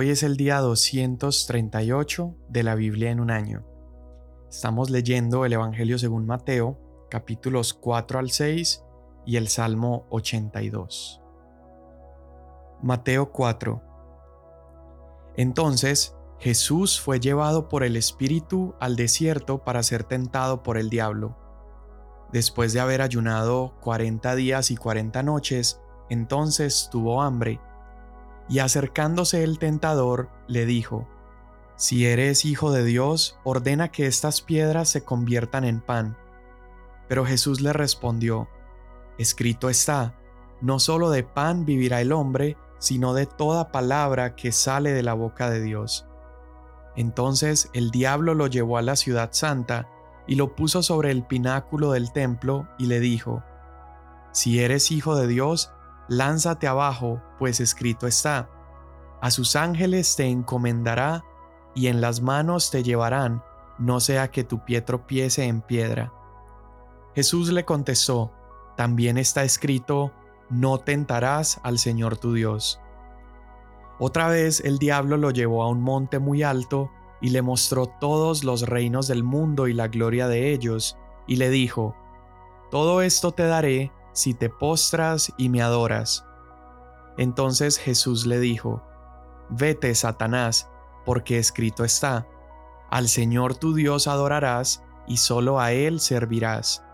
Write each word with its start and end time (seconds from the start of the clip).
Hoy 0.00 0.10
es 0.10 0.22
el 0.22 0.36
día 0.36 0.60
238 0.60 2.36
de 2.50 2.62
la 2.62 2.76
Biblia 2.76 3.10
en 3.10 3.18
un 3.18 3.32
año. 3.32 3.66
Estamos 4.48 4.90
leyendo 4.90 5.44
el 5.44 5.54
Evangelio 5.54 5.98
según 5.98 6.24
Mateo, 6.24 6.78
capítulos 7.10 7.74
4 7.74 8.20
al 8.20 8.30
6 8.30 8.84
y 9.26 9.38
el 9.38 9.48
Salmo 9.48 10.06
82. 10.10 11.20
Mateo 12.80 13.32
4. 13.32 13.82
Entonces 15.34 16.14
Jesús 16.38 17.00
fue 17.00 17.18
llevado 17.18 17.68
por 17.68 17.82
el 17.82 17.96
Espíritu 17.96 18.76
al 18.78 18.94
desierto 18.94 19.64
para 19.64 19.82
ser 19.82 20.04
tentado 20.04 20.62
por 20.62 20.78
el 20.78 20.90
diablo. 20.90 21.36
Después 22.32 22.72
de 22.72 22.78
haber 22.78 23.02
ayunado 23.02 23.74
cuarenta 23.80 24.36
días 24.36 24.70
y 24.70 24.76
cuarenta 24.76 25.24
noches, 25.24 25.80
entonces 26.08 26.88
tuvo 26.88 27.20
hambre 27.20 27.60
y 28.48 28.60
acercándose 28.60 29.44
el 29.44 29.58
tentador, 29.58 30.30
le 30.46 30.66
dijo, 30.66 31.06
Si 31.76 32.06
eres 32.06 32.44
hijo 32.44 32.72
de 32.72 32.84
Dios, 32.84 33.38
ordena 33.44 33.88
que 33.88 34.06
estas 34.06 34.40
piedras 34.40 34.88
se 34.88 35.04
conviertan 35.04 35.64
en 35.64 35.80
pan. 35.80 36.16
Pero 37.08 37.24
Jesús 37.24 37.60
le 37.60 37.72
respondió, 37.72 38.48
Escrito 39.18 39.68
está, 39.68 40.14
no 40.60 40.78
solo 40.78 41.10
de 41.10 41.24
pan 41.24 41.64
vivirá 41.64 42.00
el 42.00 42.12
hombre, 42.12 42.56
sino 42.78 43.14
de 43.14 43.26
toda 43.26 43.72
palabra 43.72 44.36
que 44.36 44.52
sale 44.52 44.92
de 44.92 45.02
la 45.02 45.14
boca 45.14 45.50
de 45.50 45.60
Dios. 45.60 46.06
Entonces 46.96 47.70
el 47.74 47.90
diablo 47.90 48.34
lo 48.34 48.46
llevó 48.46 48.78
a 48.78 48.82
la 48.82 48.96
ciudad 48.96 49.30
santa 49.32 49.88
y 50.26 50.34
lo 50.34 50.54
puso 50.54 50.82
sobre 50.82 51.10
el 51.10 51.24
pináculo 51.24 51.92
del 51.92 52.12
templo 52.12 52.68
y 52.78 52.86
le 52.86 53.00
dijo, 53.00 53.42
Si 54.32 54.60
eres 54.60 54.90
hijo 54.90 55.16
de 55.16 55.26
Dios, 55.26 55.72
lánzate 56.08 56.66
abajo, 56.66 57.22
pues 57.38 57.60
escrito 57.60 58.06
está, 58.06 58.50
a 59.20 59.30
sus 59.30 59.56
ángeles 59.56 60.14
te 60.16 60.26
encomendará, 60.26 61.24
y 61.74 61.88
en 61.88 62.00
las 62.00 62.22
manos 62.22 62.70
te 62.70 62.82
llevarán, 62.82 63.42
no 63.78 64.00
sea 64.00 64.30
que 64.30 64.42
tu 64.42 64.64
pie 64.64 64.80
tropiece 64.80 65.44
en 65.44 65.60
piedra. 65.60 66.12
Jesús 67.14 67.50
le 67.50 67.64
contestó, 67.64 68.32
también 68.76 69.18
está 69.18 69.44
escrito, 69.44 70.12
no 70.50 70.78
tentarás 70.78 71.60
al 71.62 71.78
Señor 71.78 72.16
tu 72.16 72.32
Dios. 72.32 72.80
Otra 73.98 74.28
vez 74.28 74.60
el 74.60 74.78
diablo 74.78 75.16
lo 75.16 75.30
llevó 75.30 75.62
a 75.62 75.68
un 75.68 75.82
monte 75.82 76.18
muy 76.18 76.42
alto, 76.42 76.90
y 77.20 77.30
le 77.30 77.42
mostró 77.42 77.86
todos 77.86 78.44
los 78.44 78.62
reinos 78.62 79.08
del 79.08 79.24
mundo 79.24 79.66
y 79.66 79.74
la 79.74 79.88
gloria 79.88 80.28
de 80.28 80.52
ellos, 80.52 80.96
y 81.26 81.36
le 81.36 81.50
dijo, 81.50 81.96
Todo 82.70 83.02
esto 83.02 83.32
te 83.32 83.42
daré 83.44 83.92
si 84.18 84.34
te 84.34 84.48
postras 84.50 85.32
y 85.36 85.48
me 85.48 85.62
adoras. 85.62 86.24
Entonces 87.16 87.78
Jesús 87.78 88.26
le 88.26 88.38
dijo, 88.40 88.82
Vete, 89.48 89.94
Satanás, 89.94 90.68
porque 91.04 91.38
escrito 91.38 91.84
está, 91.84 92.26
Al 92.90 93.08
Señor 93.08 93.56
tu 93.56 93.74
Dios 93.74 94.06
adorarás 94.06 94.82
y 95.06 95.18
solo 95.18 95.60
a 95.60 95.72
Él 95.72 96.00
servirás. 96.00 96.84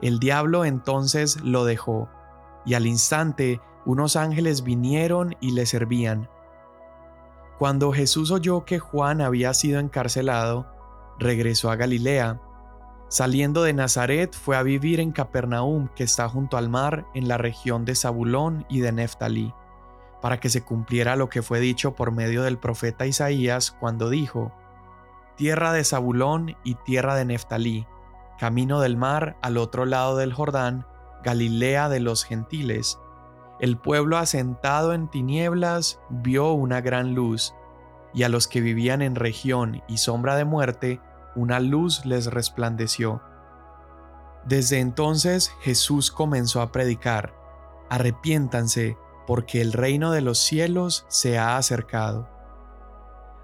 El 0.00 0.18
diablo 0.18 0.64
entonces 0.64 1.40
lo 1.42 1.64
dejó, 1.64 2.08
y 2.64 2.74
al 2.74 2.86
instante 2.86 3.60
unos 3.84 4.16
ángeles 4.16 4.62
vinieron 4.62 5.36
y 5.40 5.52
le 5.52 5.66
servían. 5.66 6.28
Cuando 7.58 7.92
Jesús 7.92 8.30
oyó 8.30 8.64
que 8.64 8.78
Juan 8.78 9.20
había 9.20 9.52
sido 9.54 9.80
encarcelado, 9.80 10.66
regresó 11.18 11.70
a 11.70 11.76
Galilea, 11.76 12.40
Saliendo 13.08 13.62
de 13.62 13.72
Nazaret 13.72 14.34
fue 14.34 14.56
a 14.56 14.62
vivir 14.62 15.00
en 15.00 15.12
Capernaum, 15.12 15.88
que 15.96 16.04
está 16.04 16.28
junto 16.28 16.58
al 16.58 16.68
mar, 16.68 17.06
en 17.14 17.26
la 17.26 17.38
región 17.38 17.86
de 17.86 17.94
Zabulón 17.94 18.66
y 18.68 18.80
de 18.80 18.92
Neftalí, 18.92 19.54
para 20.20 20.40
que 20.40 20.50
se 20.50 20.62
cumpliera 20.62 21.16
lo 21.16 21.30
que 21.30 21.40
fue 21.40 21.58
dicho 21.58 21.94
por 21.94 22.12
medio 22.12 22.42
del 22.42 22.58
profeta 22.58 23.06
Isaías 23.06 23.70
cuando 23.70 24.10
dijo, 24.10 24.52
Tierra 25.36 25.72
de 25.72 25.84
Zabulón 25.84 26.56
y 26.64 26.74
tierra 26.74 27.14
de 27.14 27.24
Neftalí, 27.24 27.86
camino 28.38 28.80
del 28.80 28.98
mar 28.98 29.38
al 29.40 29.56
otro 29.56 29.86
lado 29.86 30.18
del 30.18 30.34
Jordán, 30.34 30.84
Galilea 31.24 31.88
de 31.88 32.00
los 32.00 32.24
gentiles. 32.24 32.98
El 33.58 33.78
pueblo 33.78 34.18
asentado 34.18 34.92
en 34.92 35.08
tinieblas 35.08 35.98
vio 36.10 36.52
una 36.52 36.82
gran 36.82 37.14
luz, 37.14 37.54
y 38.12 38.24
a 38.24 38.28
los 38.28 38.48
que 38.48 38.60
vivían 38.60 39.00
en 39.00 39.14
región 39.14 39.82
y 39.88 39.98
sombra 39.98 40.36
de 40.36 40.44
muerte, 40.44 41.00
una 41.38 41.60
luz 41.60 42.04
les 42.04 42.26
resplandeció. 42.26 43.22
Desde 44.44 44.80
entonces 44.80 45.52
Jesús 45.60 46.10
comenzó 46.10 46.60
a 46.60 46.72
predicar, 46.72 47.32
arrepiéntanse, 47.88 48.98
porque 49.26 49.60
el 49.60 49.72
reino 49.72 50.10
de 50.10 50.20
los 50.20 50.38
cielos 50.38 51.04
se 51.08 51.38
ha 51.38 51.56
acercado. 51.56 52.28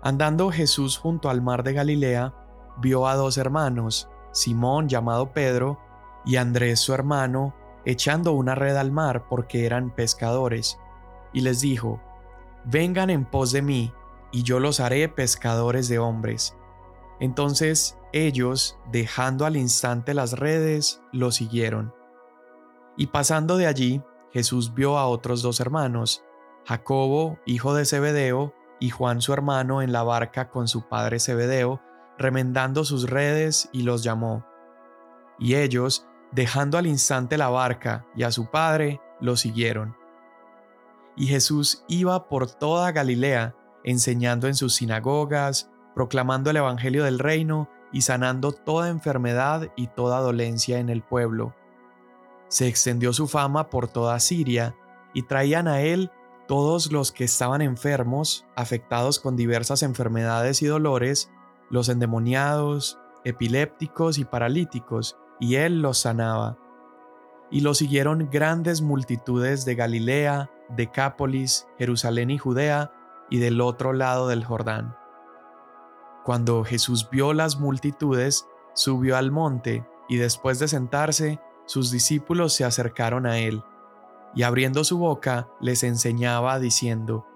Andando 0.02 0.50
Jesús 0.50 0.98
junto 0.98 1.28
al 1.28 1.40
mar 1.40 1.62
de 1.62 1.74
Galilea, 1.74 2.34
vio 2.78 3.06
a 3.06 3.14
dos 3.14 3.38
hermanos, 3.38 4.08
Simón 4.32 4.88
llamado 4.88 5.32
Pedro, 5.32 5.78
y 6.24 6.36
Andrés 6.36 6.80
su 6.80 6.94
hermano, 6.94 7.54
echando 7.84 8.32
una 8.32 8.54
red 8.54 8.76
al 8.76 8.90
mar 8.90 9.26
porque 9.28 9.66
eran 9.66 9.94
pescadores, 9.94 10.78
y 11.32 11.42
les 11.42 11.60
dijo, 11.60 12.00
Vengan 12.64 13.10
en 13.10 13.24
pos 13.24 13.52
de 13.52 13.62
mí, 13.62 13.92
y 14.32 14.42
yo 14.42 14.58
los 14.58 14.80
haré 14.80 15.08
pescadores 15.08 15.86
de 15.88 15.98
hombres. 15.98 16.56
Entonces 17.20 17.98
ellos, 18.12 18.78
dejando 18.90 19.46
al 19.46 19.56
instante 19.56 20.14
las 20.14 20.32
redes, 20.32 21.02
lo 21.12 21.30
siguieron. 21.32 21.94
Y 22.96 23.08
pasando 23.08 23.56
de 23.56 23.66
allí, 23.66 24.02
Jesús 24.32 24.74
vio 24.74 24.98
a 24.98 25.06
otros 25.06 25.42
dos 25.42 25.60
hermanos, 25.60 26.24
Jacobo, 26.66 27.38
hijo 27.44 27.74
de 27.74 27.84
Zebedeo, 27.84 28.54
y 28.80 28.90
Juan 28.90 29.20
su 29.20 29.32
hermano 29.32 29.82
en 29.82 29.92
la 29.92 30.02
barca 30.02 30.50
con 30.50 30.68
su 30.68 30.88
padre 30.88 31.20
Zebedeo, 31.20 31.80
remendando 32.18 32.84
sus 32.84 33.08
redes, 33.08 33.68
y 33.72 33.82
los 33.82 34.02
llamó. 34.02 34.44
Y 35.38 35.54
ellos, 35.54 36.06
dejando 36.32 36.78
al 36.78 36.86
instante 36.86 37.38
la 37.38 37.48
barca 37.48 38.06
y 38.14 38.24
a 38.24 38.30
su 38.30 38.50
padre, 38.50 39.00
lo 39.20 39.36
siguieron. 39.36 39.96
Y 41.16 41.26
Jesús 41.26 41.84
iba 41.88 42.28
por 42.28 42.50
toda 42.50 42.92
Galilea, 42.92 43.54
enseñando 43.84 44.48
en 44.48 44.54
sus 44.54 44.74
sinagogas, 44.74 45.70
proclamando 45.94 46.50
el 46.50 46.56
Evangelio 46.56 47.04
del 47.04 47.18
reino 47.18 47.68
y 47.92 48.02
sanando 48.02 48.52
toda 48.52 48.88
enfermedad 48.88 49.68
y 49.76 49.86
toda 49.86 50.20
dolencia 50.20 50.78
en 50.78 50.88
el 50.88 51.02
pueblo. 51.02 51.54
Se 52.48 52.66
extendió 52.66 53.12
su 53.12 53.28
fama 53.28 53.70
por 53.70 53.88
toda 53.88 54.18
Siria, 54.20 54.74
y 55.14 55.22
traían 55.22 55.68
a 55.68 55.80
él 55.80 56.10
todos 56.46 56.92
los 56.92 57.12
que 57.12 57.24
estaban 57.24 57.62
enfermos, 57.62 58.44
afectados 58.56 59.20
con 59.20 59.36
diversas 59.36 59.82
enfermedades 59.82 60.60
y 60.60 60.66
dolores, 60.66 61.30
los 61.70 61.88
endemoniados, 61.88 62.98
epilépticos 63.24 64.18
y 64.18 64.24
paralíticos, 64.24 65.16
y 65.40 65.54
él 65.54 65.80
los 65.80 65.98
sanaba. 65.98 66.58
Y 67.50 67.60
lo 67.60 67.74
siguieron 67.74 68.28
grandes 68.30 68.82
multitudes 68.82 69.64
de 69.64 69.74
Galilea, 69.74 70.50
Decápolis, 70.68 71.66
Jerusalén 71.78 72.30
y 72.30 72.38
Judea, 72.38 72.92
y 73.30 73.38
del 73.38 73.60
otro 73.60 73.92
lado 73.92 74.28
del 74.28 74.44
Jordán. 74.44 74.96
Cuando 76.24 76.64
Jesús 76.64 77.08
vio 77.10 77.34
las 77.34 77.60
multitudes, 77.60 78.46
subió 78.72 79.16
al 79.16 79.30
monte, 79.30 79.86
y 80.08 80.16
después 80.16 80.58
de 80.58 80.68
sentarse, 80.68 81.38
sus 81.66 81.90
discípulos 81.90 82.54
se 82.54 82.64
acercaron 82.64 83.26
a 83.26 83.38
él, 83.38 83.62
y 84.34 84.42
abriendo 84.42 84.84
su 84.84 84.98
boca 84.98 85.48
les 85.60 85.82
enseñaba 85.82 86.58
diciendo, 86.58 87.26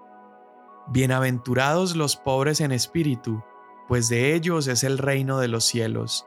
Bienaventurados 0.87 1.95
los 1.95 2.15
pobres 2.15 2.61
en 2.61 2.71
espíritu, 2.71 3.43
pues 3.87 4.09
de 4.09 4.33
ellos 4.33 4.65
es 4.65 4.83
el 4.83 4.97
reino 4.97 5.37
de 5.37 5.47
los 5.47 5.65
cielos. 5.65 6.25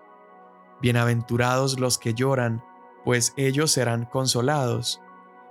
Bienaventurados 0.80 1.80
los 1.80 1.98
que 1.98 2.14
lloran, 2.14 2.64
pues 3.04 3.34
ellos 3.36 3.72
serán 3.72 4.04
consolados. 4.04 5.00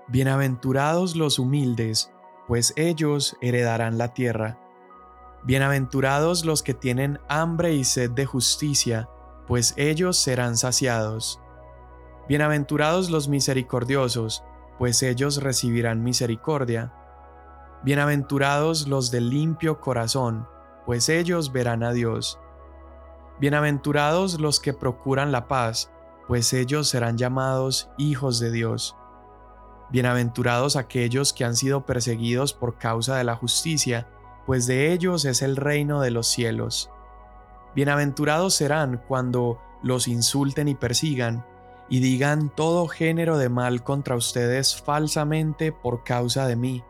Bienaventurados 0.07 1.17
los 1.17 1.39
humildes, 1.39 2.13
pues 2.47 2.73
ellos 2.77 3.35
heredarán 3.41 3.97
la 3.97 4.13
tierra. 4.13 4.60
Bienaventurados 5.43 6.45
los 6.45 6.61
que 6.61 6.75
tienen 6.75 7.19
hambre 7.27 7.73
y 7.73 7.83
sed 7.83 8.11
de 8.11 8.27
justicia, 8.27 9.09
pues 9.47 9.73
ellos 9.75 10.17
serán 10.17 10.55
saciados. 10.55 11.41
Bienaventurados 12.29 13.09
los 13.09 13.27
misericordiosos, 13.27 14.43
pues 14.77 15.01
ellos 15.01 15.41
recibirán 15.41 16.03
misericordia. 16.03 16.93
Bienaventurados 17.83 18.87
los 18.87 19.09
de 19.09 19.21
limpio 19.21 19.81
corazón, 19.81 20.47
pues 20.85 21.09
ellos 21.09 21.51
verán 21.51 21.81
a 21.81 21.91
Dios. 21.91 22.39
Bienaventurados 23.39 24.39
los 24.39 24.59
que 24.59 24.73
procuran 24.73 25.31
la 25.31 25.47
paz, 25.47 25.91
pues 26.27 26.53
ellos 26.53 26.87
serán 26.87 27.17
llamados 27.17 27.89
hijos 27.97 28.39
de 28.39 28.51
Dios. 28.51 28.95
Bienaventurados 29.89 30.75
aquellos 30.75 31.33
que 31.33 31.45
han 31.45 31.55
sido 31.55 31.83
perseguidos 31.83 32.53
por 32.53 32.77
causa 32.77 33.17
de 33.17 33.23
la 33.23 33.35
justicia, 33.35 34.07
pues 34.45 34.67
de 34.67 34.91
ellos 34.91 35.25
es 35.25 35.41
el 35.41 35.55
reino 35.55 36.01
de 36.01 36.11
los 36.11 36.27
cielos. 36.27 36.89
Bienaventurados 37.75 38.55
serán 38.55 39.01
cuando 39.07 39.59
los 39.83 40.07
insulten 40.07 40.67
y 40.67 40.75
persigan, 40.75 41.45
y 41.89 41.99
digan 41.99 42.49
todo 42.49 42.87
género 42.87 43.37
de 43.37 43.49
mal 43.49 43.83
contra 43.83 44.15
ustedes 44.15 44.81
falsamente 44.81 45.71
por 45.71 46.03
causa 46.03 46.47
de 46.47 46.55
mí. 46.55 46.83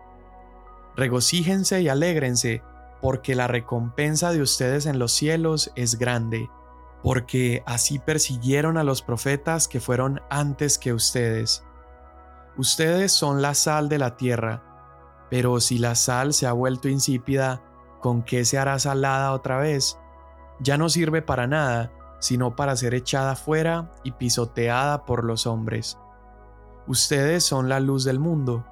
Regocíjense 0.96 1.82
y 1.82 1.90
alégrense, 1.90 2.62
porque 3.02 3.34
la 3.34 3.48
recompensa 3.48 4.32
de 4.32 4.42
ustedes 4.42 4.86
en 4.86 5.00
los 5.00 5.12
cielos 5.12 5.72
es 5.76 5.98
grande, 5.98 6.50
porque 7.02 7.64
así 7.66 7.98
persiguieron 7.98 8.78
a 8.78 8.84
los 8.84 9.02
profetas 9.02 9.68
que 9.68 9.80
fueron 9.80 10.22
antes 10.30 10.78
que 10.78 10.94
ustedes. 10.94 11.64
Ustedes 12.58 13.12
son 13.12 13.42
la 13.42 13.56
sal 13.56 13.90
de 13.90 13.98
la 13.98 14.18
tierra, 14.18 14.71
pero 15.32 15.62
si 15.62 15.80
la 15.80 15.96
sal 15.96 16.34
se 16.34 16.46
ha 16.46 16.52
vuelto 16.52 16.90
insípida, 16.90 17.64
¿con 18.02 18.22
qué 18.22 18.44
se 18.44 18.58
hará 18.58 18.78
salada 18.80 19.32
otra 19.32 19.58
vez? 19.58 19.98
Ya 20.60 20.78
no 20.78 20.90
sirve 20.90 21.22
para 21.22 21.48
nada, 21.48 21.94
sino 22.20 22.54
para 22.58 22.76
ser 22.76 22.94
echada 22.94 23.38
fuera 23.38 23.94
y 24.04 24.12
pisoteada 24.12 25.06
por 25.06 25.24
los 25.24 25.48
hombres. 25.48 25.98
Ustedes 26.86 27.46
son 27.46 27.70
la 27.70 27.80
luz 27.80 28.04
del 28.04 28.20
mundo. 28.20 28.66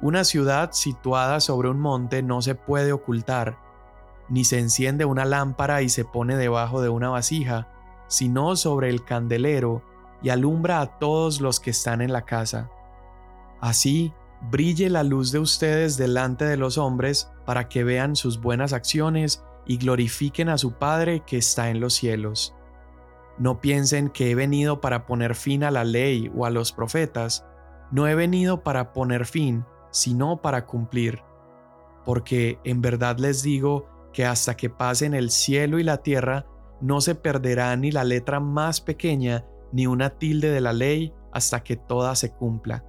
Una 0.00 0.24
ciudad 0.24 0.72
situada 0.72 1.38
sobre 1.38 1.68
un 1.68 1.78
monte 1.78 2.20
no 2.24 2.42
se 2.42 2.56
puede 2.56 2.92
ocultar, 2.92 3.60
ni 4.28 4.44
se 4.44 4.58
enciende 4.58 5.04
una 5.04 5.24
lámpara 5.24 5.82
y 5.82 5.88
se 5.88 6.04
pone 6.04 6.36
debajo 6.36 6.82
de 6.82 6.88
una 6.88 7.10
vasija, 7.10 7.68
sino 8.08 8.56
sobre 8.56 8.90
el 8.90 9.04
candelero 9.04 9.84
y 10.20 10.30
alumbra 10.30 10.80
a 10.80 10.98
todos 10.98 11.40
los 11.40 11.60
que 11.60 11.70
están 11.70 12.00
en 12.00 12.12
la 12.12 12.22
casa. 12.22 12.70
Así, 13.60 14.12
brille 14.50 14.90
la 14.90 15.02
luz 15.02 15.30
de 15.32 15.38
ustedes 15.38 15.96
delante 15.96 16.44
de 16.44 16.56
los 16.56 16.78
hombres 16.78 17.30
para 17.44 17.68
que 17.68 17.84
vean 17.84 18.16
sus 18.16 18.40
buenas 18.40 18.72
acciones 18.72 19.44
y 19.66 19.76
glorifiquen 19.76 20.48
a 20.48 20.58
su 20.58 20.72
Padre 20.72 21.22
que 21.26 21.38
está 21.38 21.70
en 21.70 21.80
los 21.80 21.94
cielos. 21.94 22.54
No 23.38 23.60
piensen 23.60 24.10
que 24.10 24.30
he 24.30 24.34
venido 24.34 24.80
para 24.80 25.06
poner 25.06 25.34
fin 25.34 25.64
a 25.64 25.70
la 25.70 25.84
ley 25.84 26.30
o 26.36 26.44
a 26.44 26.50
los 26.50 26.72
profetas. 26.72 27.46
No 27.90 28.06
he 28.06 28.14
venido 28.14 28.62
para 28.62 28.92
poner 28.92 29.26
fin, 29.26 29.64
sino 29.90 30.42
para 30.42 30.66
cumplir. 30.66 31.22
Porque 32.04 32.58
en 32.64 32.82
verdad 32.82 33.18
les 33.18 33.42
digo 33.42 33.86
que 34.12 34.26
hasta 34.26 34.56
que 34.56 34.68
pasen 34.68 35.14
el 35.14 35.30
cielo 35.30 35.78
y 35.78 35.84
la 35.84 35.98
tierra, 35.98 36.46
no 36.80 37.00
se 37.00 37.14
perderá 37.14 37.74
ni 37.76 37.90
la 37.92 38.04
letra 38.04 38.40
más 38.40 38.80
pequeña 38.80 39.46
ni 39.72 39.86
una 39.86 40.10
tilde 40.10 40.50
de 40.50 40.60
la 40.60 40.72
ley 40.72 41.14
hasta 41.32 41.62
que 41.62 41.76
toda 41.76 42.14
se 42.16 42.32
cumpla. 42.32 42.84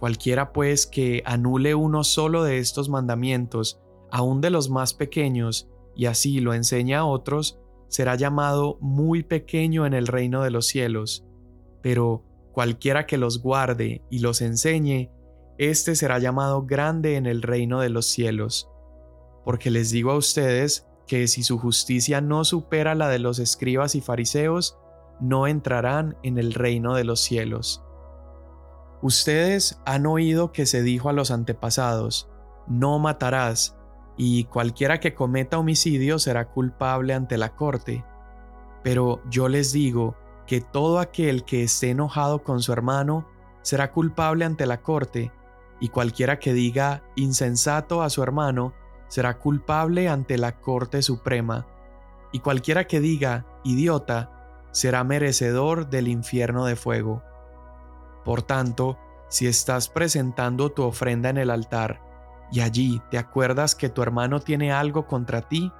Cualquiera 0.00 0.52
pues 0.54 0.86
que 0.86 1.22
anule 1.26 1.74
uno 1.74 2.04
solo 2.04 2.42
de 2.42 2.58
estos 2.58 2.88
mandamientos, 2.88 3.82
aun 4.10 4.40
de 4.40 4.48
los 4.48 4.70
más 4.70 4.94
pequeños, 4.94 5.68
y 5.94 6.06
así 6.06 6.40
lo 6.40 6.54
enseña 6.54 7.00
a 7.00 7.04
otros, 7.04 7.60
será 7.88 8.14
llamado 8.14 8.78
muy 8.80 9.22
pequeño 9.22 9.84
en 9.84 9.92
el 9.92 10.06
reino 10.06 10.42
de 10.42 10.50
los 10.50 10.66
cielos, 10.66 11.26
pero 11.82 12.24
cualquiera 12.52 13.04
que 13.06 13.18
los 13.18 13.42
guarde 13.42 14.02
y 14.08 14.20
los 14.20 14.40
enseñe, 14.40 15.10
éste 15.58 15.94
será 15.94 16.18
llamado 16.18 16.64
grande 16.64 17.16
en 17.16 17.26
el 17.26 17.42
reino 17.42 17.80
de 17.80 17.90
los 17.90 18.06
cielos. 18.06 18.70
Porque 19.44 19.70
les 19.70 19.90
digo 19.90 20.12
a 20.12 20.16
ustedes 20.16 20.86
que 21.06 21.28
si 21.28 21.42
su 21.42 21.58
justicia 21.58 22.22
no 22.22 22.44
supera 22.44 22.94
la 22.94 23.08
de 23.08 23.18
los 23.18 23.38
escribas 23.38 23.94
y 23.94 24.00
fariseos, 24.00 24.78
no 25.20 25.46
entrarán 25.46 26.16
en 26.22 26.38
el 26.38 26.54
reino 26.54 26.94
de 26.94 27.04
los 27.04 27.20
cielos. 27.20 27.84
Ustedes 29.02 29.80
han 29.86 30.06
oído 30.06 30.52
que 30.52 30.66
se 30.66 30.82
dijo 30.82 31.08
a 31.08 31.12
los 31.12 31.30
antepasados, 31.30 32.28
no 32.66 32.98
matarás, 32.98 33.76
y 34.16 34.44
cualquiera 34.44 35.00
que 35.00 35.14
cometa 35.14 35.58
homicidio 35.58 36.18
será 36.18 36.48
culpable 36.50 37.14
ante 37.14 37.38
la 37.38 37.54
corte. 37.56 38.04
Pero 38.82 39.22
yo 39.30 39.48
les 39.48 39.72
digo 39.72 40.16
que 40.46 40.60
todo 40.60 40.98
aquel 40.98 41.44
que 41.44 41.62
esté 41.62 41.90
enojado 41.90 42.42
con 42.42 42.60
su 42.60 42.72
hermano 42.72 43.26
será 43.62 43.92
culpable 43.92 44.44
ante 44.44 44.66
la 44.66 44.82
corte, 44.82 45.32
y 45.80 45.88
cualquiera 45.88 46.38
que 46.38 46.52
diga 46.52 47.02
insensato 47.16 48.02
a 48.02 48.10
su 48.10 48.22
hermano 48.22 48.74
será 49.08 49.38
culpable 49.38 50.08
ante 50.08 50.36
la 50.38 50.60
Corte 50.60 51.02
Suprema, 51.02 51.66
y 52.32 52.40
cualquiera 52.40 52.86
que 52.86 53.00
diga 53.00 53.46
idiota 53.64 54.68
será 54.72 55.02
merecedor 55.04 55.88
del 55.88 56.06
infierno 56.08 56.64
de 56.64 56.76
fuego. 56.76 57.24
Por 58.24 58.42
tanto, 58.42 58.98
si 59.28 59.46
estás 59.46 59.88
presentando 59.88 60.70
tu 60.70 60.82
ofrenda 60.82 61.30
en 61.30 61.38
el 61.38 61.50
altar, 61.50 62.00
y 62.52 62.60
allí 62.60 63.00
te 63.10 63.18
acuerdas 63.18 63.74
que 63.74 63.88
tu 63.88 64.02
hermano 64.02 64.40
tiene 64.40 64.72
algo 64.72 65.06
contra 65.06 65.42
ti, 65.42 65.72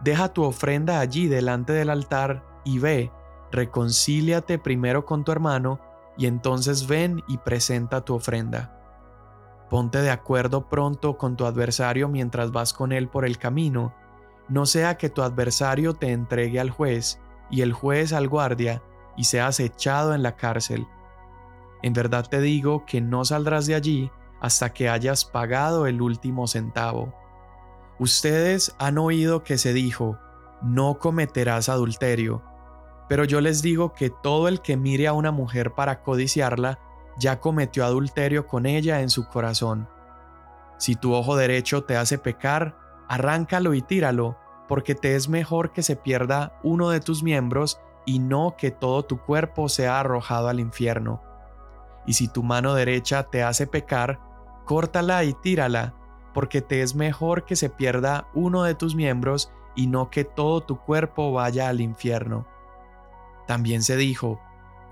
deja 0.00 0.32
tu 0.32 0.44
ofrenda 0.44 1.00
allí 1.00 1.26
delante 1.26 1.72
del 1.72 1.90
altar 1.90 2.44
y 2.64 2.78
ve, 2.78 3.10
reconcíliate 3.50 4.58
primero 4.58 5.04
con 5.04 5.24
tu 5.24 5.32
hermano 5.32 5.80
y 6.16 6.26
entonces 6.26 6.86
ven 6.86 7.22
y 7.28 7.38
presenta 7.38 8.04
tu 8.04 8.14
ofrenda. 8.14 8.72
Ponte 9.68 10.00
de 10.00 10.10
acuerdo 10.10 10.68
pronto 10.68 11.18
con 11.18 11.36
tu 11.36 11.44
adversario 11.44 12.08
mientras 12.08 12.52
vas 12.52 12.72
con 12.72 12.92
él 12.92 13.08
por 13.08 13.24
el 13.24 13.38
camino, 13.38 13.94
no 14.48 14.64
sea 14.64 14.96
que 14.96 15.10
tu 15.10 15.22
adversario 15.22 15.94
te 15.94 16.12
entregue 16.12 16.60
al 16.60 16.70
juez 16.70 17.20
y 17.50 17.62
el 17.62 17.72
juez 17.72 18.12
al 18.12 18.28
guardia 18.28 18.82
y 19.16 19.24
seas 19.24 19.58
echado 19.58 20.14
en 20.14 20.22
la 20.22 20.36
cárcel. 20.36 20.86
En 21.86 21.92
verdad 21.92 22.26
te 22.28 22.40
digo 22.40 22.84
que 22.84 23.00
no 23.00 23.24
saldrás 23.24 23.66
de 23.66 23.76
allí 23.76 24.10
hasta 24.40 24.72
que 24.72 24.88
hayas 24.88 25.24
pagado 25.24 25.86
el 25.86 26.02
último 26.02 26.48
centavo. 26.48 27.14
Ustedes 28.00 28.74
han 28.80 28.98
oído 28.98 29.44
que 29.44 29.56
se 29.56 29.72
dijo, 29.72 30.18
no 30.62 30.98
cometerás 30.98 31.68
adulterio, 31.68 32.42
pero 33.08 33.22
yo 33.22 33.40
les 33.40 33.62
digo 33.62 33.92
que 33.92 34.10
todo 34.10 34.48
el 34.48 34.62
que 34.62 34.76
mire 34.76 35.06
a 35.06 35.12
una 35.12 35.30
mujer 35.30 35.74
para 35.74 36.02
codiciarla, 36.02 36.80
ya 37.18 37.38
cometió 37.38 37.84
adulterio 37.84 38.48
con 38.48 38.66
ella 38.66 39.00
en 39.00 39.08
su 39.08 39.28
corazón. 39.28 39.88
Si 40.78 40.96
tu 40.96 41.14
ojo 41.14 41.36
derecho 41.36 41.84
te 41.84 41.96
hace 41.96 42.18
pecar, 42.18 42.76
arráncalo 43.06 43.74
y 43.74 43.82
tíralo, 43.82 44.36
porque 44.66 44.96
te 44.96 45.14
es 45.14 45.28
mejor 45.28 45.70
que 45.72 45.84
se 45.84 45.94
pierda 45.94 46.58
uno 46.64 46.90
de 46.90 46.98
tus 46.98 47.22
miembros 47.22 47.80
y 48.04 48.18
no 48.18 48.56
que 48.58 48.72
todo 48.72 49.04
tu 49.04 49.20
cuerpo 49.20 49.68
sea 49.68 50.00
arrojado 50.00 50.48
al 50.48 50.58
infierno. 50.58 51.22
Y 52.06 52.14
si 52.14 52.28
tu 52.28 52.42
mano 52.42 52.74
derecha 52.74 53.24
te 53.24 53.42
hace 53.42 53.66
pecar, 53.66 54.20
córtala 54.64 55.24
y 55.24 55.32
tírala, 55.34 55.94
porque 56.32 56.60
te 56.60 56.82
es 56.82 56.94
mejor 56.94 57.44
que 57.44 57.56
se 57.56 57.70
pierda 57.70 58.28
uno 58.34 58.62
de 58.62 58.74
tus 58.74 58.94
miembros 58.94 59.52
y 59.74 59.86
no 59.86 60.10
que 60.10 60.24
todo 60.24 60.62
tu 60.62 60.78
cuerpo 60.78 61.32
vaya 61.32 61.68
al 61.68 61.80
infierno. 61.80 62.46
También 63.46 63.82
se 63.82 63.96
dijo, 63.96 64.40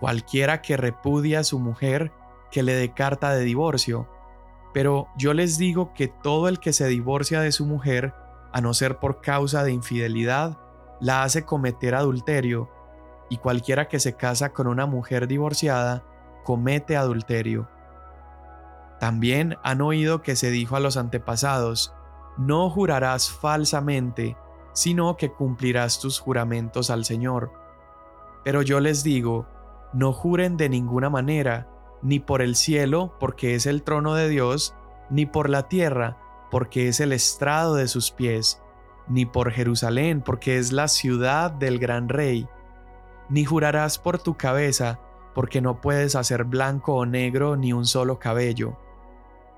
cualquiera 0.00 0.62
que 0.62 0.76
repudia 0.76 1.40
a 1.40 1.44
su 1.44 1.58
mujer, 1.58 2.12
que 2.50 2.62
le 2.62 2.74
dé 2.74 2.92
carta 2.92 3.32
de 3.32 3.44
divorcio. 3.44 4.08
Pero 4.72 5.08
yo 5.16 5.34
les 5.34 5.58
digo 5.58 5.92
que 5.94 6.08
todo 6.08 6.48
el 6.48 6.60
que 6.60 6.72
se 6.72 6.86
divorcia 6.86 7.40
de 7.40 7.52
su 7.52 7.66
mujer, 7.66 8.14
a 8.52 8.60
no 8.60 8.74
ser 8.74 8.98
por 8.98 9.20
causa 9.20 9.64
de 9.64 9.72
infidelidad, 9.72 10.58
la 11.00 11.24
hace 11.24 11.44
cometer 11.44 11.94
adulterio, 11.94 12.70
y 13.28 13.38
cualquiera 13.38 13.88
que 13.88 13.98
se 13.98 14.14
casa 14.14 14.52
con 14.52 14.66
una 14.66 14.86
mujer 14.86 15.26
divorciada, 15.26 16.04
comete 16.44 16.96
adulterio. 16.96 17.68
También 19.00 19.56
han 19.64 19.80
oído 19.80 20.22
que 20.22 20.36
se 20.36 20.50
dijo 20.50 20.76
a 20.76 20.80
los 20.80 20.96
antepasados, 20.96 21.92
no 22.38 22.70
jurarás 22.70 23.30
falsamente, 23.30 24.36
sino 24.72 25.16
que 25.16 25.32
cumplirás 25.32 25.98
tus 26.00 26.20
juramentos 26.20 26.90
al 26.90 27.04
Señor. 27.04 27.52
Pero 28.44 28.62
yo 28.62 28.80
les 28.80 29.02
digo, 29.02 29.46
no 29.92 30.12
juren 30.12 30.56
de 30.56 30.68
ninguna 30.68 31.10
manera, 31.10 31.68
ni 32.02 32.20
por 32.20 32.42
el 32.42 32.56
cielo, 32.56 33.16
porque 33.18 33.54
es 33.54 33.66
el 33.66 33.82
trono 33.82 34.14
de 34.14 34.28
Dios, 34.28 34.74
ni 35.10 35.26
por 35.26 35.48
la 35.48 35.68
tierra, 35.68 36.18
porque 36.50 36.88
es 36.88 37.00
el 37.00 37.12
estrado 37.12 37.74
de 37.74 37.88
sus 37.88 38.10
pies, 38.10 38.62
ni 39.08 39.26
por 39.26 39.50
Jerusalén, 39.50 40.22
porque 40.22 40.58
es 40.58 40.72
la 40.72 40.88
ciudad 40.88 41.50
del 41.50 41.78
gran 41.78 42.08
rey. 42.08 42.48
Ni 43.28 43.44
jurarás 43.44 43.98
por 43.98 44.18
tu 44.18 44.36
cabeza, 44.36 45.00
porque 45.34 45.60
no 45.60 45.80
puedes 45.80 46.14
hacer 46.14 46.44
blanco 46.44 46.94
o 46.94 47.06
negro 47.06 47.56
ni 47.56 47.72
un 47.72 47.86
solo 47.86 48.18
cabello. 48.18 48.78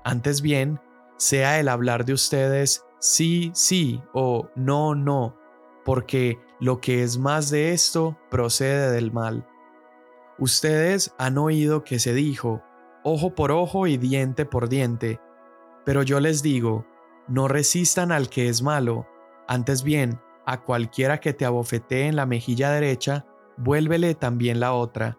Antes 0.03 0.41
bien, 0.41 0.79
sea 1.17 1.59
el 1.59 1.69
hablar 1.69 2.05
de 2.05 2.13
ustedes 2.13 2.85
sí, 2.99 3.51
sí 3.53 4.01
o 4.13 4.49
no, 4.55 4.95
no, 4.95 5.35
porque 5.85 6.39
lo 6.59 6.81
que 6.81 7.03
es 7.03 7.17
más 7.17 7.49
de 7.49 7.73
esto 7.73 8.17
procede 8.29 8.91
del 8.91 9.11
mal. 9.11 9.47
Ustedes 10.39 11.13
han 11.17 11.37
oído 11.37 11.83
que 11.83 11.99
se 11.99 12.13
dijo, 12.13 12.63
ojo 13.03 13.35
por 13.35 13.51
ojo 13.51 13.87
y 13.87 13.97
diente 13.97 14.45
por 14.45 14.69
diente, 14.69 15.19
pero 15.85 16.03
yo 16.03 16.19
les 16.19 16.43
digo, 16.43 16.85
no 17.27 17.47
resistan 17.47 18.11
al 18.11 18.29
que 18.29 18.49
es 18.49 18.61
malo, 18.61 19.07
antes 19.47 19.83
bien, 19.83 20.19
a 20.45 20.61
cualquiera 20.61 21.19
que 21.19 21.33
te 21.33 21.45
abofetee 21.45 22.07
en 22.07 22.15
la 22.15 22.25
mejilla 22.25 22.71
derecha, 22.71 23.25
vuélvele 23.57 24.15
también 24.15 24.59
la 24.59 24.73
otra. 24.73 25.17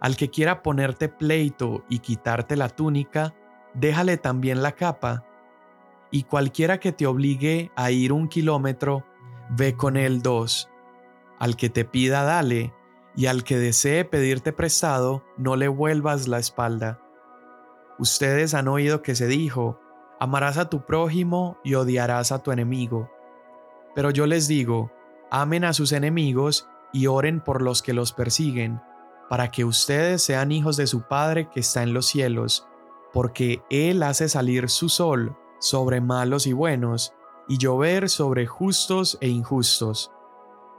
Al 0.00 0.16
que 0.16 0.30
quiera 0.30 0.62
ponerte 0.62 1.08
pleito 1.08 1.84
y 1.88 1.98
quitarte 1.98 2.56
la 2.56 2.70
túnica, 2.70 3.34
déjale 3.74 4.16
también 4.16 4.62
la 4.62 4.72
capa, 4.72 5.26
y 6.10 6.24
cualquiera 6.24 6.80
que 6.80 6.92
te 6.92 7.06
obligue 7.06 7.70
a 7.76 7.90
ir 7.90 8.12
un 8.12 8.28
kilómetro, 8.28 9.04
ve 9.50 9.76
con 9.76 9.96
él 9.96 10.22
dos. 10.22 10.68
Al 11.38 11.56
que 11.56 11.70
te 11.70 11.84
pida, 11.84 12.24
dale, 12.24 12.74
y 13.14 13.26
al 13.26 13.44
que 13.44 13.58
desee 13.58 14.04
pedirte 14.04 14.52
prestado, 14.52 15.24
no 15.36 15.56
le 15.56 15.68
vuelvas 15.68 16.28
la 16.28 16.38
espalda. 16.38 17.00
Ustedes 17.98 18.54
han 18.54 18.68
oído 18.68 19.02
que 19.02 19.14
se 19.14 19.26
dijo, 19.26 19.78
amarás 20.18 20.58
a 20.58 20.70
tu 20.70 20.84
prójimo 20.86 21.58
y 21.62 21.74
odiarás 21.74 22.32
a 22.32 22.42
tu 22.42 22.50
enemigo. 22.50 23.10
Pero 23.94 24.10
yo 24.10 24.26
les 24.26 24.48
digo, 24.48 24.90
amen 25.30 25.64
a 25.64 25.72
sus 25.72 25.92
enemigos 25.92 26.68
y 26.92 27.06
oren 27.06 27.40
por 27.40 27.62
los 27.62 27.82
que 27.82 27.92
los 27.92 28.12
persiguen, 28.12 28.80
para 29.30 29.52
que 29.52 29.64
ustedes 29.64 30.24
sean 30.24 30.50
hijos 30.50 30.76
de 30.76 30.88
su 30.88 31.02
Padre 31.02 31.48
que 31.48 31.60
está 31.60 31.84
en 31.84 31.94
los 31.94 32.06
cielos, 32.06 32.66
porque 33.12 33.62
Él 33.70 34.02
hace 34.02 34.28
salir 34.28 34.68
su 34.68 34.88
sol 34.88 35.36
sobre 35.60 36.00
malos 36.00 36.48
y 36.48 36.52
buenos, 36.52 37.14
y 37.46 37.56
llover 37.56 38.08
sobre 38.08 38.48
justos 38.48 39.18
e 39.20 39.28
injustos. 39.28 40.10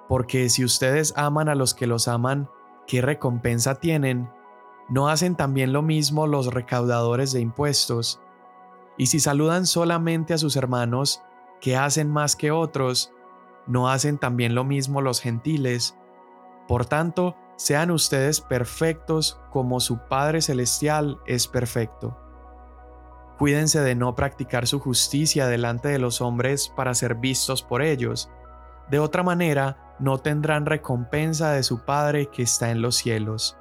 Porque 0.09 0.49
si 0.49 0.65
ustedes 0.65 1.13
aman 1.15 1.47
a 1.47 1.55
los 1.55 1.73
que 1.73 1.87
los 1.87 2.09
aman, 2.09 2.49
¿qué 2.87 3.01
recompensa 3.01 3.75
tienen? 3.75 4.29
¿No 4.89 5.07
hacen 5.07 5.37
también 5.37 5.71
lo 5.71 5.81
mismo 5.81 6.27
los 6.27 6.47
recaudadores 6.47 7.31
de 7.31 7.39
impuestos? 7.39 8.19
Y 8.97 9.05
si 9.05 9.21
saludan 9.21 9.65
solamente 9.65 10.33
a 10.33 10.37
sus 10.37 10.57
hermanos, 10.57 11.21
¿qué 11.61 11.77
hacen 11.77 12.11
más 12.11 12.35
que 12.35 12.51
otros? 12.51 13.13
¿No 13.65 13.87
hacen 13.87 14.17
también 14.17 14.55
lo 14.55 14.65
mismo 14.65 14.99
los 14.99 15.21
gentiles? 15.21 15.95
Por 16.67 16.85
tanto, 16.85 17.37
sean 17.61 17.91
ustedes 17.91 18.41
perfectos 18.41 19.39
como 19.51 19.79
su 19.79 19.99
Padre 20.07 20.41
Celestial 20.41 21.19
es 21.27 21.47
perfecto. 21.47 22.17
Cuídense 23.37 23.81
de 23.81 23.93
no 23.93 24.15
practicar 24.15 24.65
su 24.65 24.79
justicia 24.79 25.45
delante 25.45 25.89
de 25.89 25.99
los 25.99 26.21
hombres 26.21 26.73
para 26.75 26.95
ser 26.95 27.13
vistos 27.13 27.61
por 27.61 27.83
ellos. 27.83 28.31
De 28.89 28.97
otra 28.97 29.21
manera, 29.21 29.95
no 29.99 30.17
tendrán 30.17 30.65
recompensa 30.65 31.51
de 31.51 31.61
su 31.61 31.85
Padre 31.85 32.31
que 32.31 32.41
está 32.41 32.71
en 32.71 32.81
los 32.81 32.95
cielos. 32.95 33.55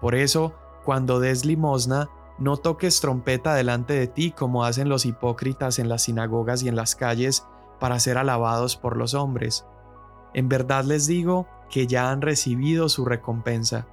Por 0.00 0.14
eso, 0.14 0.54
cuando 0.82 1.20
des 1.20 1.44
limosna, 1.44 2.08
no 2.38 2.56
toques 2.56 3.02
trompeta 3.02 3.54
delante 3.54 3.92
de 3.92 4.06
ti 4.06 4.32
como 4.32 4.64
hacen 4.64 4.88
los 4.88 5.04
hipócritas 5.04 5.78
en 5.78 5.90
las 5.90 6.04
sinagogas 6.04 6.62
y 6.62 6.68
en 6.68 6.76
las 6.76 6.96
calles 6.96 7.46
para 7.78 8.00
ser 8.00 8.16
alabados 8.16 8.78
por 8.78 8.96
los 8.96 9.12
hombres. 9.12 9.66
En 10.34 10.48
verdad 10.48 10.84
les 10.84 11.06
digo 11.06 11.46
que 11.70 11.86
ya 11.86 12.10
han 12.10 12.22
recibido 12.22 12.88
su 12.88 13.04
recompensa. 13.04 13.86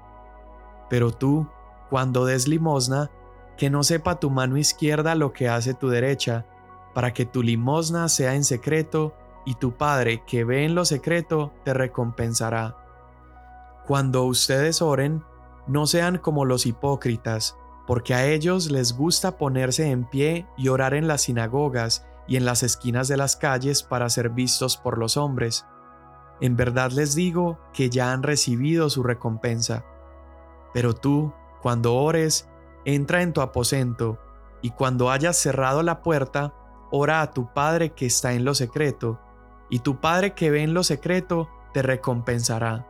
Pero 0.89 1.12
tú, 1.12 1.48
cuando 1.89 2.25
des 2.25 2.48
limosna, 2.48 3.10
que 3.58 3.69
no 3.69 3.84
sepa 3.84 4.19
tu 4.19 4.29
mano 4.29 4.58
izquierda 4.58 5.15
lo 5.15 5.34
que 5.34 5.50
hace 5.50 5.74
tu 5.74 5.89
derecha, 5.89 6.46
para 6.93 7.13
que 7.13 7.25
tu 7.25 7.43
limosna 7.43 8.10
sea 8.10 8.36
en 8.36 8.43
secreto, 8.43 9.13
y 9.46 9.55
tu 9.55 9.72
Padre 9.72 10.24
que 10.25 10.43
ve 10.43 10.65
en 10.65 10.75
lo 10.75 10.86
secreto 10.86 11.53
te 11.63 11.74
recompensará. 11.74 12.77
Cuando 13.88 14.25
ustedes 14.25 14.81
oren, 14.81 15.24
no 15.65 15.88
sean 15.88 16.17
como 16.17 16.46
los 16.46 16.65
hipócritas, 16.65 17.58
porque 17.88 18.13
a 18.13 18.27
ellos 18.27 18.69
les 18.69 18.96
gusta 18.96 19.38
ponerse 19.38 19.89
en 19.89 20.03
pie 20.08 20.46
y 20.58 20.67
orar 20.67 20.93
en 20.93 21.08
las 21.08 21.22
sinagogas 21.22 22.05
y 22.27 22.36
en 22.36 22.46
las 22.46 22.62
esquinas 22.62 23.08
de 23.08 23.17
las 23.17 23.36
calles 23.36 23.81
para 23.81 24.10
ser 24.10 24.29
vistos 24.29 24.77
por 24.77 25.00
los 25.00 25.17
hombres. 25.17 25.65
En 26.41 26.55
verdad 26.55 26.91
les 26.91 27.15
digo 27.15 27.60
que 27.74 27.89
ya 27.89 28.12
han 28.12 28.24
recibido 28.24 28.89
su 28.89 29.03
recompensa. 29.03 29.86
Pero 30.74 30.93
tú, 30.93 31.34
cuando 31.62 31.96
ores, 31.96 32.50
entra 32.86 33.22
en 33.22 33.34
tu 33.34 33.41
aposento, 33.41 34.19
y 34.62 34.72
cuando 34.72 35.12
hayas 35.12 35.38
cerrado 35.38 35.84
la 35.84 36.01
puerta, 36.01 36.53
ora 36.91 37.22
a 37.22 37.31
tu 37.31 37.53
Padre 37.53 37.91
que 37.91 38.05
está 38.05 38.34
en 38.34 38.46
lo 38.46 38.55
secreto, 38.55 39.19
y 39.69 39.79
tu 39.79 40.00
Padre 40.00 40.34
que 40.34 40.50
ve 40.50 40.63
en 40.63 40.74
lo 40.74 40.84
secreto 40.84 41.50
te 41.74 41.81
recompensará. 41.81 42.88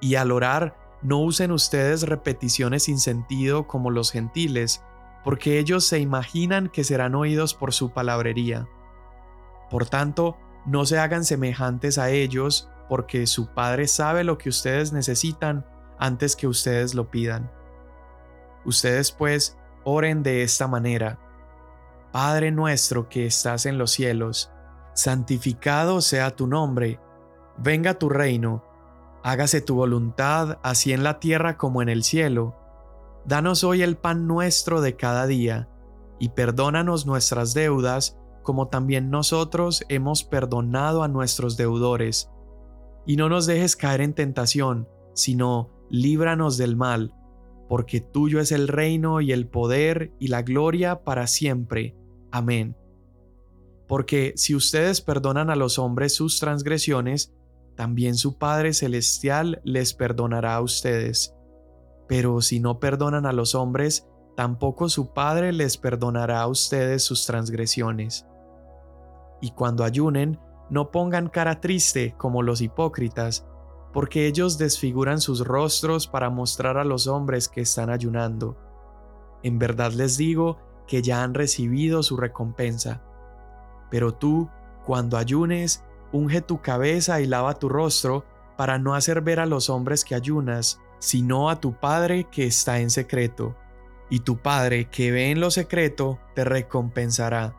Y 0.00 0.16
al 0.16 0.30
orar, 0.30 0.76
no 1.02 1.18
usen 1.18 1.52
ustedes 1.52 2.02
repeticiones 2.02 2.84
sin 2.84 2.98
sentido 2.98 3.66
como 3.66 3.90
los 3.90 4.10
gentiles, 4.10 4.82
porque 5.24 5.58
ellos 5.58 5.84
se 5.84 6.00
imaginan 6.00 6.68
que 6.68 6.84
serán 6.84 7.14
oídos 7.14 7.54
por 7.54 7.72
su 7.72 7.90
palabrería. 7.90 8.68
Por 9.70 9.86
tanto, 9.86 10.36
no 10.68 10.84
se 10.84 10.98
hagan 10.98 11.24
semejantes 11.24 11.96
a 11.96 12.10
ellos, 12.10 12.68
porque 12.88 13.26
su 13.26 13.48
Padre 13.48 13.88
sabe 13.88 14.22
lo 14.22 14.36
que 14.36 14.50
ustedes 14.50 14.92
necesitan 14.92 15.64
antes 15.98 16.36
que 16.36 16.46
ustedes 16.46 16.94
lo 16.94 17.10
pidan. 17.10 17.50
Ustedes 18.66 19.10
pues 19.10 19.56
oren 19.84 20.22
de 20.22 20.42
esta 20.42 20.68
manera. 20.68 21.18
Padre 22.12 22.50
nuestro 22.50 23.08
que 23.08 23.26
estás 23.26 23.64
en 23.64 23.78
los 23.78 23.92
cielos, 23.92 24.50
santificado 24.94 26.02
sea 26.02 26.36
tu 26.36 26.46
nombre, 26.46 27.00
venga 27.56 27.94
tu 27.94 28.10
reino, 28.10 28.62
hágase 29.22 29.62
tu 29.62 29.74
voluntad 29.74 30.58
así 30.62 30.92
en 30.92 31.02
la 31.02 31.18
tierra 31.18 31.56
como 31.56 31.80
en 31.80 31.88
el 31.88 32.04
cielo. 32.04 32.56
Danos 33.24 33.64
hoy 33.64 33.82
el 33.82 33.96
pan 33.96 34.26
nuestro 34.26 34.82
de 34.82 34.96
cada 34.96 35.26
día, 35.26 35.68
y 36.18 36.30
perdónanos 36.30 37.06
nuestras 37.06 37.54
deudas, 37.54 38.17
como 38.48 38.68
también 38.68 39.10
nosotros 39.10 39.84
hemos 39.90 40.24
perdonado 40.24 41.02
a 41.02 41.08
nuestros 41.08 41.58
deudores. 41.58 42.30
Y 43.04 43.16
no 43.16 43.28
nos 43.28 43.44
dejes 43.44 43.76
caer 43.76 44.00
en 44.00 44.14
tentación, 44.14 44.88
sino 45.12 45.68
líbranos 45.90 46.56
del 46.56 46.74
mal 46.74 47.12
porque 47.68 48.00
tuyo 48.00 48.40
es 48.40 48.50
el 48.50 48.66
reino 48.66 49.20
y 49.20 49.32
el 49.32 49.46
poder 49.46 50.12
y 50.18 50.28
la 50.28 50.40
gloria 50.40 51.04
para 51.04 51.26
siempre. 51.26 51.94
Amén. 52.30 52.74
Porque 53.86 54.32
si 54.36 54.54
ustedes 54.54 55.02
perdonan 55.02 55.50
a 55.50 55.56
los 55.56 55.78
hombres 55.78 56.14
sus 56.14 56.40
transgresiones, 56.40 57.34
también 57.76 58.16
su 58.16 58.38
Padre 58.38 58.72
Celestial 58.72 59.60
les 59.64 59.92
perdonará 59.92 60.54
a 60.54 60.62
ustedes. 60.62 61.34
Pero 62.08 62.40
si 62.40 62.58
no 62.58 62.80
perdonan 62.80 63.26
a 63.26 63.32
los 63.32 63.54
hombres, 63.54 64.08
tampoco 64.34 64.88
su 64.88 65.12
Padre 65.12 65.52
les 65.52 65.76
perdonará 65.76 66.40
a 66.40 66.48
ustedes 66.48 67.02
sus 67.02 67.26
transgresiones. 67.26 68.27
Y 69.40 69.50
cuando 69.52 69.84
ayunen, 69.84 70.38
no 70.70 70.90
pongan 70.90 71.28
cara 71.28 71.60
triste 71.60 72.14
como 72.18 72.42
los 72.42 72.60
hipócritas, 72.60 73.46
porque 73.92 74.26
ellos 74.26 74.58
desfiguran 74.58 75.20
sus 75.20 75.46
rostros 75.46 76.06
para 76.06 76.30
mostrar 76.30 76.76
a 76.76 76.84
los 76.84 77.06
hombres 77.06 77.48
que 77.48 77.62
están 77.62 77.90
ayunando. 77.90 78.56
En 79.42 79.58
verdad 79.58 79.92
les 79.92 80.16
digo 80.16 80.58
que 80.86 81.02
ya 81.02 81.22
han 81.22 81.34
recibido 81.34 82.02
su 82.02 82.16
recompensa. 82.16 83.02
Pero 83.90 84.12
tú, 84.12 84.50
cuando 84.84 85.16
ayunes, 85.16 85.84
unge 86.12 86.40
tu 86.40 86.60
cabeza 86.60 87.20
y 87.20 87.26
lava 87.26 87.54
tu 87.54 87.68
rostro, 87.68 88.24
para 88.56 88.78
no 88.78 88.94
hacer 88.94 89.20
ver 89.20 89.38
a 89.38 89.46
los 89.46 89.70
hombres 89.70 90.04
que 90.04 90.16
ayunas, 90.16 90.80
sino 90.98 91.48
a 91.48 91.60
tu 91.60 91.74
Padre 91.74 92.24
que 92.24 92.44
está 92.46 92.80
en 92.80 92.90
secreto. 92.90 93.54
Y 94.10 94.20
tu 94.20 94.38
Padre 94.38 94.86
que 94.90 95.12
ve 95.12 95.30
en 95.30 95.40
lo 95.40 95.50
secreto 95.50 96.18
te 96.34 96.44
recompensará. 96.44 97.54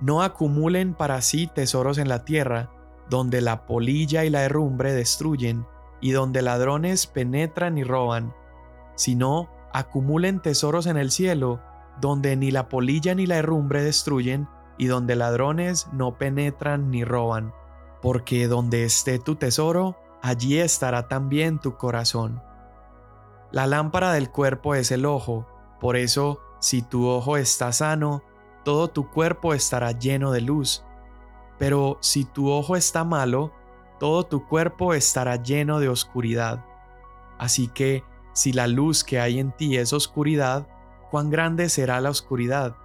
No 0.00 0.22
acumulen 0.22 0.94
para 0.94 1.20
sí 1.22 1.50
tesoros 1.52 1.98
en 1.98 2.08
la 2.08 2.24
tierra, 2.24 2.70
donde 3.10 3.40
la 3.40 3.66
polilla 3.66 4.24
y 4.24 4.30
la 4.30 4.44
herrumbre 4.44 4.92
destruyen, 4.92 5.66
y 6.00 6.12
donde 6.12 6.42
ladrones 6.42 7.06
penetran 7.06 7.78
y 7.78 7.84
roban, 7.84 8.34
sino 8.94 9.48
acumulen 9.72 10.40
tesoros 10.40 10.86
en 10.86 10.96
el 10.96 11.10
cielo, 11.10 11.60
donde 12.00 12.36
ni 12.36 12.50
la 12.50 12.68
polilla 12.68 13.14
ni 13.14 13.26
la 13.26 13.36
herrumbre 13.36 13.82
destruyen, 13.82 14.48
y 14.76 14.86
donde 14.86 15.16
ladrones 15.16 15.88
no 15.92 16.16
penetran 16.16 16.90
ni 16.90 17.02
roban, 17.04 17.52
porque 18.00 18.46
donde 18.46 18.84
esté 18.84 19.18
tu 19.18 19.34
tesoro, 19.34 19.96
allí 20.22 20.58
estará 20.58 21.08
también 21.08 21.58
tu 21.58 21.76
corazón. 21.76 22.40
La 23.50 23.66
lámpara 23.66 24.12
del 24.12 24.30
cuerpo 24.30 24.74
es 24.74 24.92
el 24.92 25.04
ojo, 25.04 25.46
por 25.80 25.96
eso, 25.96 26.40
si 26.60 26.82
tu 26.82 27.06
ojo 27.08 27.36
está 27.36 27.72
sano, 27.72 28.22
todo 28.68 28.88
tu 28.88 29.08
cuerpo 29.08 29.54
estará 29.54 29.92
lleno 29.92 30.30
de 30.30 30.42
luz 30.42 30.84
pero 31.58 31.98
si 32.00 32.24
tu 32.24 32.50
ojo 32.50 32.76
está 32.76 33.04
malo, 33.04 33.52
todo 33.98 34.24
tu 34.24 34.46
cuerpo 34.46 34.94
estará 34.94 35.36
lleno 35.36 35.80
de 35.80 35.88
oscuridad. 35.88 36.64
Así 37.38 37.68
que, 37.68 38.04
si 38.32 38.52
la 38.52 38.68
luz 38.68 39.02
que 39.02 39.18
hay 39.18 39.40
en 39.40 39.50
ti 39.50 39.76
es 39.76 39.92
oscuridad, 39.92 40.68
¿cuán 41.10 41.30
grande 41.30 41.68
será 41.68 42.00
la 42.00 42.10
oscuridad? 42.10 42.76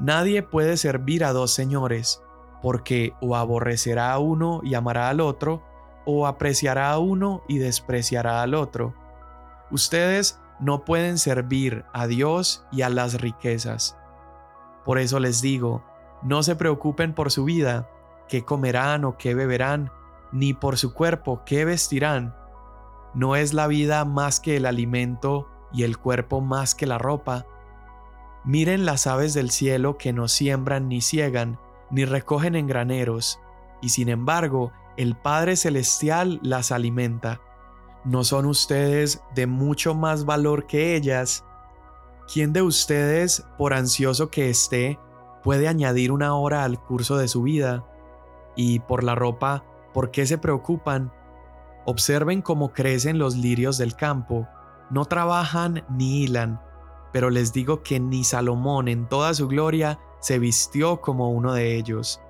Nadie 0.00 0.42
puede 0.42 0.78
servir 0.78 1.24
a 1.24 1.32
dos 1.32 1.52
señores, 1.52 2.22
porque 2.62 3.12
o 3.20 3.36
aborrecerá 3.36 4.12
a 4.12 4.18
uno 4.18 4.60
y 4.62 4.74
amará 4.74 5.10
al 5.10 5.20
otro, 5.20 5.62
o 6.06 6.26
apreciará 6.26 6.90
a 6.90 6.98
uno 6.98 7.42
y 7.48 7.58
despreciará 7.58 8.40
al 8.40 8.54
otro. 8.54 8.94
Ustedes 9.70 10.40
no 10.60 10.84
pueden 10.84 11.18
servir 11.18 11.84
a 11.92 12.06
Dios 12.06 12.64
y 12.72 12.82
a 12.82 12.88
las 12.88 13.20
riquezas. 13.20 13.98
Por 14.86 15.00
eso 15.00 15.18
les 15.18 15.42
digo, 15.42 15.82
no 16.22 16.44
se 16.44 16.54
preocupen 16.54 17.12
por 17.12 17.32
su 17.32 17.44
vida, 17.44 17.90
qué 18.28 18.44
comerán 18.44 19.04
o 19.04 19.18
qué 19.18 19.34
beberán, 19.34 19.90
ni 20.30 20.54
por 20.54 20.78
su 20.78 20.94
cuerpo, 20.94 21.42
qué 21.44 21.64
vestirán. 21.64 22.36
¿No 23.12 23.34
es 23.34 23.52
la 23.52 23.66
vida 23.66 24.04
más 24.04 24.38
que 24.38 24.56
el 24.56 24.64
alimento 24.64 25.48
y 25.72 25.82
el 25.82 25.98
cuerpo 25.98 26.40
más 26.40 26.76
que 26.76 26.86
la 26.86 26.98
ropa? 26.98 27.46
Miren 28.44 28.86
las 28.86 29.08
aves 29.08 29.34
del 29.34 29.50
cielo 29.50 29.98
que 29.98 30.12
no 30.12 30.28
siembran 30.28 30.88
ni 30.88 31.00
ciegan, 31.00 31.58
ni 31.90 32.04
recogen 32.04 32.54
en 32.54 32.68
graneros, 32.68 33.40
y 33.82 33.88
sin 33.88 34.08
embargo 34.08 34.70
el 34.96 35.16
Padre 35.16 35.56
Celestial 35.56 36.38
las 36.42 36.70
alimenta. 36.70 37.40
¿No 38.04 38.22
son 38.22 38.46
ustedes 38.46 39.20
de 39.34 39.48
mucho 39.48 39.96
más 39.96 40.24
valor 40.24 40.68
que 40.68 40.94
ellas? 40.94 41.44
¿Quién 42.32 42.52
de 42.52 42.62
ustedes, 42.62 43.46
por 43.56 43.74
ansioso 43.74 44.30
que 44.30 44.50
esté, 44.50 44.98
puede 45.42 45.68
añadir 45.68 46.12
una 46.12 46.34
hora 46.34 46.64
al 46.64 46.80
curso 46.80 47.16
de 47.16 47.28
su 47.28 47.42
vida? 47.42 47.84
Y 48.56 48.80
por 48.80 49.04
la 49.04 49.14
ropa, 49.14 49.64
¿por 49.92 50.10
qué 50.10 50.26
se 50.26 50.38
preocupan? 50.38 51.12
Observen 51.84 52.42
cómo 52.42 52.72
crecen 52.72 53.18
los 53.18 53.36
lirios 53.36 53.78
del 53.78 53.94
campo, 53.94 54.48
no 54.90 55.04
trabajan 55.04 55.84
ni 55.88 56.22
hilan, 56.22 56.60
pero 57.12 57.30
les 57.30 57.52
digo 57.52 57.82
que 57.82 58.00
ni 58.00 58.24
Salomón 58.24 58.88
en 58.88 59.08
toda 59.08 59.34
su 59.34 59.48
gloria 59.48 59.98
se 60.20 60.38
vistió 60.38 61.00
como 61.00 61.30
uno 61.30 61.52
de 61.52 61.76
ellos. 61.76 62.20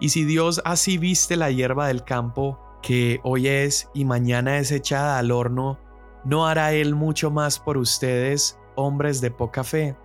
Y 0.00 0.10
si 0.10 0.24
Dios 0.24 0.60
así 0.64 0.98
viste 0.98 1.36
la 1.36 1.50
hierba 1.50 1.88
del 1.88 2.04
campo, 2.04 2.60
que 2.82 3.20
hoy 3.22 3.48
es 3.48 3.88
y 3.94 4.04
mañana 4.04 4.58
es 4.58 4.70
echada 4.70 5.18
al 5.18 5.30
horno, 5.30 5.78
¿no 6.24 6.46
hará 6.46 6.72
Él 6.72 6.94
mucho 6.94 7.30
más 7.30 7.58
por 7.58 7.78
ustedes, 7.78 8.58
hombres 8.76 9.20
de 9.20 9.30
poca 9.30 9.64
fe? 9.64 9.96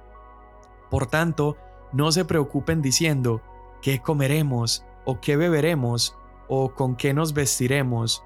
Por 0.90 1.08
tanto, 1.08 1.58
no 1.92 2.12
se 2.12 2.26
preocupen 2.26 2.82
diciendo, 2.82 3.42
¿qué 3.82 4.02
comeremos? 4.02 4.86
¿O 5.06 5.20
qué 5.20 5.38
beberemos? 5.38 6.16
¿O 6.48 6.74
con 6.74 6.96
qué 6.96 7.14
nos 7.14 7.34
vestiremos? 7.34 8.24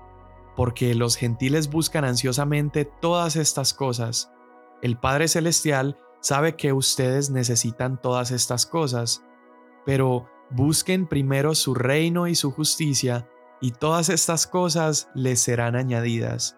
Porque 0.55 0.95
los 0.95 1.15
gentiles 1.15 1.69
buscan 1.69 2.05
ansiosamente 2.05 2.85
todas 2.85 3.35
estas 3.35 3.73
cosas. 3.73 4.31
El 4.81 4.97
Padre 4.97 5.27
Celestial 5.27 5.97
sabe 6.21 6.55
que 6.55 6.73
ustedes 6.73 7.29
necesitan 7.29 7.99
todas 8.01 8.31
estas 8.31 8.65
cosas, 8.65 9.23
pero 9.85 10.29
busquen 10.49 11.07
primero 11.07 11.55
su 11.55 11.73
reino 11.73 12.27
y 12.27 12.35
su 12.35 12.51
justicia, 12.51 13.27
y 13.61 13.71
todas 13.71 14.09
estas 14.09 14.45
cosas 14.45 15.09
les 15.15 15.39
serán 15.39 15.75
añadidas. 15.75 16.57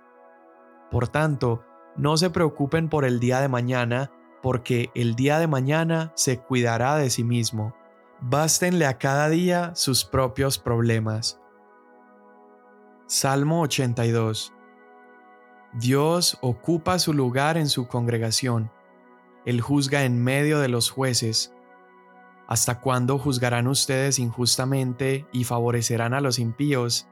Por 0.91 1.07
tanto, 1.07 1.63
no 1.97 2.17
se 2.17 2.29
preocupen 2.29 2.89
por 2.89 3.05
el 3.05 3.19
día 3.19 3.41
de 3.41 3.47
mañana, 3.47 4.11
porque 4.41 4.91
el 4.95 5.15
día 5.15 5.39
de 5.39 5.47
mañana 5.47 6.11
se 6.15 6.39
cuidará 6.39 6.95
de 6.97 7.09
sí 7.09 7.23
mismo. 7.23 7.75
Bástenle 8.21 8.85
a 8.85 8.97
cada 8.97 9.29
día 9.29 9.75
sus 9.75 10.05
propios 10.05 10.57
problemas. 10.57 11.39
Salmo 13.07 13.61
82 13.61 14.53
Dios 15.77 16.37
ocupa 16.41 16.99
su 16.99 17.13
lugar 17.13 17.57
en 17.57 17.67
su 17.67 17.87
congregación. 17.87 18.71
Él 19.45 19.59
juzga 19.59 20.05
en 20.05 20.23
medio 20.23 20.59
de 20.59 20.69
los 20.69 20.89
jueces. 20.89 21.53
¿Hasta 22.47 22.79
cuándo 22.79 23.17
juzgarán 23.17 23.67
ustedes 23.67 24.17
injustamente 24.17 25.27
y 25.33 25.43
favorecerán 25.43 26.13
a 26.13 26.21
los 26.21 26.39
impíos? 26.39 27.09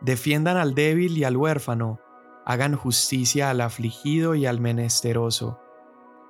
Defiendan 0.00 0.56
al 0.56 0.74
débil 0.74 1.18
y 1.18 1.24
al 1.24 1.36
huérfano, 1.36 2.00
hagan 2.44 2.76
justicia 2.76 3.50
al 3.50 3.60
afligido 3.60 4.34
y 4.34 4.46
al 4.46 4.60
menesteroso. 4.60 5.58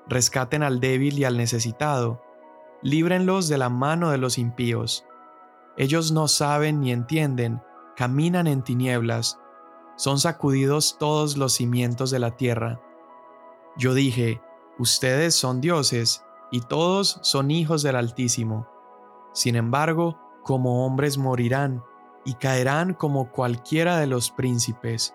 Rescaten 0.06 0.62
al 0.62 0.80
débil 0.80 1.18
y 1.18 1.25
al 1.25 1.37
necesitado, 1.37 2.23
líbrenlos 2.83 3.49
de 3.49 3.59
la 3.59 3.68
mano 3.68 4.11
de 4.11 4.18
los 4.18 4.38
impíos. 4.38 5.06
Ellos 5.76 6.12
no 6.12 6.28
saben 6.28 6.80
ni 6.80 6.92
entienden, 6.92 7.62
caminan 7.97 8.47
en 8.47 8.62
tinieblas, 8.62 9.40
son 9.97 10.18
sacudidos 10.18 10.97
todos 10.99 11.37
los 11.37 11.54
cimientos 11.54 12.11
de 12.11 12.18
la 12.18 12.37
tierra. 12.37 12.80
Yo 13.76 13.94
dije, 13.94 14.40
ustedes 14.78 15.35
son 15.35 15.61
dioses, 15.61 16.25
y 16.50 16.61
todos 16.61 17.18
son 17.23 17.50
hijos 17.50 17.83
del 17.83 17.97
Altísimo. 17.97 18.68
Sin 19.33 19.56
embargo, 19.56 20.18
como 20.42 20.85
hombres 20.85 21.18
morirán, 21.18 21.83
y 22.25 22.35
caerán 22.35 22.94
como 22.94 23.30
cualquiera 23.30 23.99
de 23.99 24.06
los 24.06 24.30
príncipes. 24.30 25.14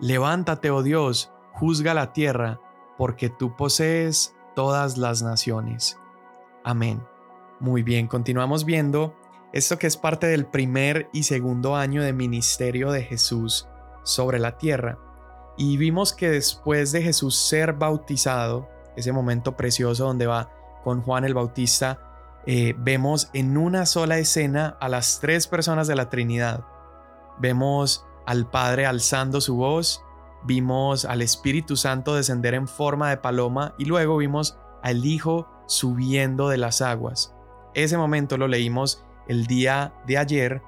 Levántate, 0.00 0.70
oh 0.70 0.82
Dios, 0.82 1.32
juzga 1.52 1.94
la 1.94 2.12
tierra, 2.12 2.60
porque 2.98 3.30
tú 3.30 3.56
posees 3.56 4.34
todas 4.54 4.98
las 4.98 5.22
naciones. 5.22 5.98
Amén. 6.64 7.02
Muy 7.60 7.82
bien, 7.82 8.06
continuamos 8.06 8.64
viendo 8.64 9.14
esto 9.52 9.78
que 9.78 9.86
es 9.86 9.96
parte 9.96 10.26
del 10.26 10.46
primer 10.46 11.08
y 11.12 11.22
segundo 11.22 11.76
año 11.76 12.02
de 12.02 12.12
ministerio 12.12 12.90
de 12.90 13.04
Jesús 13.04 13.68
sobre 14.02 14.40
la 14.40 14.58
tierra. 14.58 14.98
Y 15.56 15.76
vimos 15.76 16.12
que 16.12 16.28
después 16.28 16.90
de 16.90 17.02
Jesús 17.02 17.36
ser 17.36 17.74
bautizado, 17.74 18.68
ese 18.96 19.12
momento 19.12 19.56
precioso 19.56 20.06
donde 20.06 20.26
va 20.26 20.50
con 20.82 21.02
Juan 21.02 21.24
el 21.24 21.34
Bautista, 21.34 22.00
eh, 22.46 22.74
vemos 22.76 23.30
en 23.32 23.56
una 23.56 23.86
sola 23.86 24.18
escena 24.18 24.76
a 24.80 24.88
las 24.88 25.20
tres 25.20 25.46
personas 25.46 25.86
de 25.86 25.94
la 25.94 26.10
Trinidad. 26.10 26.64
Vemos 27.38 28.04
al 28.26 28.48
Padre 28.48 28.86
alzando 28.86 29.40
su 29.40 29.56
voz, 29.56 30.02
vimos 30.44 31.04
al 31.04 31.22
Espíritu 31.22 31.76
Santo 31.76 32.14
descender 32.14 32.54
en 32.54 32.68
forma 32.68 33.10
de 33.10 33.16
paloma 33.16 33.74
y 33.78 33.84
luego 33.84 34.16
vimos 34.16 34.58
al 34.82 35.04
Hijo 35.04 35.48
subiendo 35.66 36.48
de 36.48 36.58
las 36.58 36.82
aguas. 36.82 37.34
Ese 37.74 37.96
momento 37.96 38.36
lo 38.36 38.48
leímos 38.48 39.04
el 39.26 39.46
día 39.46 39.94
de 40.06 40.18
ayer, 40.18 40.62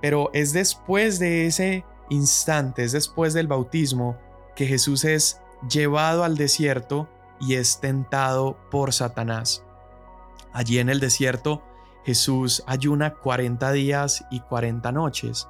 pero 0.00 0.30
es 0.32 0.52
después 0.52 1.18
de 1.18 1.46
ese 1.46 1.84
instante, 2.10 2.84
es 2.84 2.92
después 2.92 3.34
del 3.34 3.46
bautismo, 3.46 4.18
que 4.56 4.66
Jesús 4.66 5.04
es 5.04 5.40
llevado 5.68 6.24
al 6.24 6.36
desierto 6.36 7.08
y 7.40 7.54
es 7.54 7.80
tentado 7.80 8.58
por 8.70 8.92
Satanás. 8.92 9.64
Allí 10.52 10.78
en 10.78 10.90
el 10.90 11.00
desierto, 11.00 11.62
Jesús 12.04 12.62
ayuna 12.66 13.14
40 13.14 13.72
días 13.72 14.24
y 14.30 14.40
40 14.40 14.92
noches. 14.92 15.48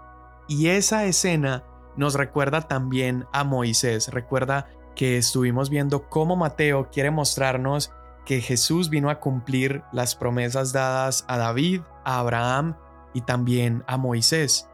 Y 0.52 0.68
esa 0.68 1.06
escena 1.06 1.64
nos 1.96 2.12
recuerda 2.12 2.60
también 2.60 3.24
a 3.32 3.42
Moisés. 3.42 4.08
Recuerda 4.08 4.68
que 4.94 5.16
estuvimos 5.16 5.70
viendo 5.70 6.10
cómo 6.10 6.36
Mateo 6.36 6.90
quiere 6.90 7.10
mostrarnos 7.10 7.90
que 8.26 8.42
Jesús 8.42 8.90
vino 8.90 9.08
a 9.08 9.18
cumplir 9.18 9.82
las 9.92 10.14
promesas 10.14 10.74
dadas 10.74 11.24
a 11.26 11.38
David, 11.38 11.80
a 12.04 12.18
Abraham 12.18 12.76
y 13.14 13.22
también 13.22 13.82
a 13.86 13.96
Moisés. 13.96 14.68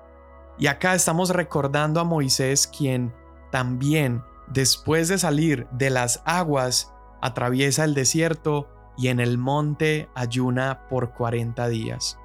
Y 0.59 0.67
acá 0.67 0.97
estamos 0.97 1.31
recordando 1.31 2.01
a 2.01 2.05
Moisés 2.05 2.67
quien 2.67 3.15
también, 3.53 4.25
después 4.49 5.07
de 5.07 5.19
salir 5.19 5.69
de 5.71 5.91
las 5.91 6.23
aguas, 6.25 6.93
atraviesa 7.21 7.85
el 7.85 7.95
desierto 7.95 8.69
y 8.97 9.09
en 9.09 9.21
el 9.21 9.39
monte 9.39 10.09
ayuna 10.17 10.89
por 10.89 11.13
40 11.13 11.69
días. 11.69 12.19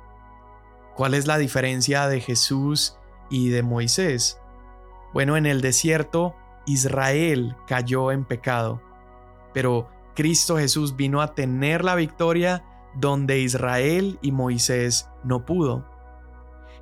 ¿Cuál 0.95 1.13
es 1.13 1.27
la 1.27 1.37
diferencia 1.37 2.07
de 2.07 2.19
Jesús 2.19 2.97
y 3.29 3.49
de 3.49 3.63
Moisés? 3.63 4.39
Bueno, 5.13 5.37
en 5.37 5.45
el 5.45 5.61
desierto 5.61 6.35
Israel 6.65 7.55
cayó 7.67 8.11
en 8.11 8.25
pecado, 8.25 8.81
pero 9.53 9.89
Cristo 10.15 10.57
Jesús 10.57 10.95
vino 10.95 11.21
a 11.21 11.35
tener 11.35 11.83
la 11.83 11.95
victoria 11.95 12.63
donde 12.95 13.39
Israel 13.39 14.19
y 14.21 14.31
Moisés 14.31 15.09
no 15.23 15.45
pudo. 15.45 15.85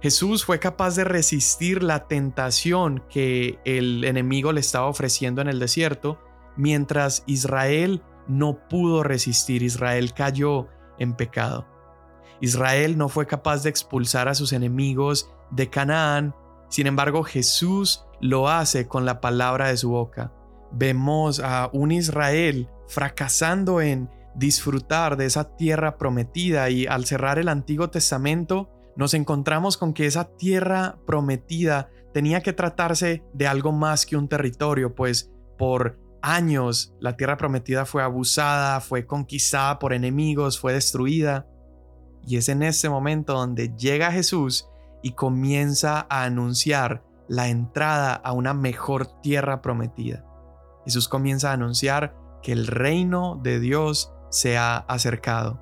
Jesús 0.02 0.46
fue 0.46 0.60
capaz 0.60 0.96
de 0.96 1.04
resistir 1.04 1.84
la 1.84 2.08
tentación 2.08 3.04
que 3.10 3.60
el 3.66 4.04
enemigo 4.04 4.52
le 4.52 4.60
estaba 4.60 4.88
ofreciendo 4.88 5.42
en 5.42 5.48
el 5.48 5.60
desierto 5.60 6.20
mientras 6.58 7.24
Israel 7.28 8.02
no 8.28 8.68
pudo 8.68 9.04
resistir, 9.04 9.64
Israel 9.64 10.14
cayó 10.14 10.68
en 10.98 11.14
pecado. 11.16 11.68
Israel 12.40 12.98
no 12.98 13.10
fue 13.10 13.28
capaz 13.28 13.64
de 13.64 13.70
expulsar 13.70 14.28
a 14.28 14.36
sus 14.36 14.54
enemigos 14.54 15.30
de 15.52 15.70
Canaán, 15.70 16.36
sin 16.70 16.88
embargo 16.88 17.24
Jesús 17.24 18.06
lo 18.20 18.50
hace 18.50 18.88
con 18.88 19.06
la 19.06 19.22
palabra 19.22 19.68
de 19.68 19.78
su 19.78 19.90
boca. 19.90 20.34
Vemos 20.72 21.40
a 21.40 21.70
un 21.74 21.92
Israel 21.92 22.70
fracasando 22.88 23.82
en 23.82 24.10
disfrutar 24.36 25.18
de 25.18 25.26
esa 25.26 25.56
tierra 25.56 25.98
prometida 25.98 26.70
y 26.70 26.88
al 26.88 27.06
cerrar 27.06 27.40
el 27.40 27.50
Antiguo 27.50 27.90
Testamento 27.90 28.70
nos 28.96 29.14
encontramos 29.14 29.78
con 29.78 29.94
que 29.94 30.06
esa 30.06 30.36
tierra 30.38 30.98
prometida 31.06 31.90
tenía 32.14 32.42
que 32.42 32.54
tratarse 32.54 33.24
de 33.34 33.48
algo 33.48 33.72
más 33.72 34.06
que 34.06 34.18
un 34.18 34.28
territorio, 34.28 34.96
pues 34.96 35.32
por 35.58 36.00
años 36.22 36.94
la 37.00 37.16
tierra 37.18 37.38
prometida 37.38 37.86
fue 37.86 38.04
abusada, 38.04 38.80
fue 38.80 39.06
conquistada 39.06 39.80
por 39.80 39.94
enemigos, 39.94 40.60
fue 40.60 40.74
destruida. 40.74 41.48
Y 42.26 42.38
es 42.38 42.50
en 42.50 42.64
ese 42.64 42.90
momento 42.90 43.34
donde 43.34 43.74
llega 43.76 44.12
Jesús 44.12 44.68
y 45.02 45.12
comienza 45.12 46.06
a 46.10 46.24
anunciar 46.24 47.04
la 47.28 47.48
entrada 47.48 48.14
a 48.14 48.34
una 48.34 48.54
mejor 48.54 49.22
tierra 49.22 49.62
prometida. 49.62 50.26
Jesús 50.86 51.08
comienza 51.08 51.52
a 51.52 51.54
anunciar 51.54 52.16
que 52.42 52.52
el 52.52 52.68
reino 52.68 53.40
de 53.42 53.60
Dios 53.60 54.14
se 54.30 54.58
ha 54.58 54.78
acercado. 54.78 55.60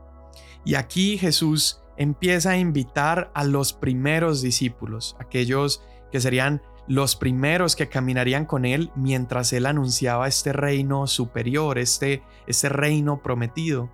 Y 0.65 0.75
aquí 0.75 1.17
Jesús 1.17 1.81
empieza 1.97 2.51
a 2.51 2.57
invitar 2.57 3.31
a 3.33 3.43
los 3.43 3.73
primeros 3.73 4.41
discípulos, 4.41 5.15
aquellos 5.19 5.83
que 6.11 6.19
serían 6.19 6.61
los 6.87 7.15
primeros 7.15 7.75
que 7.75 7.87
caminarían 7.87 8.45
con 8.45 8.65
él 8.65 8.91
mientras 8.95 9.53
él 9.53 9.67
anunciaba 9.67 10.27
este 10.27 10.53
reino 10.53 11.05
superior, 11.05 11.77
este, 11.77 12.23
este 12.47 12.67
reino 12.67 13.21
prometido. 13.21 13.91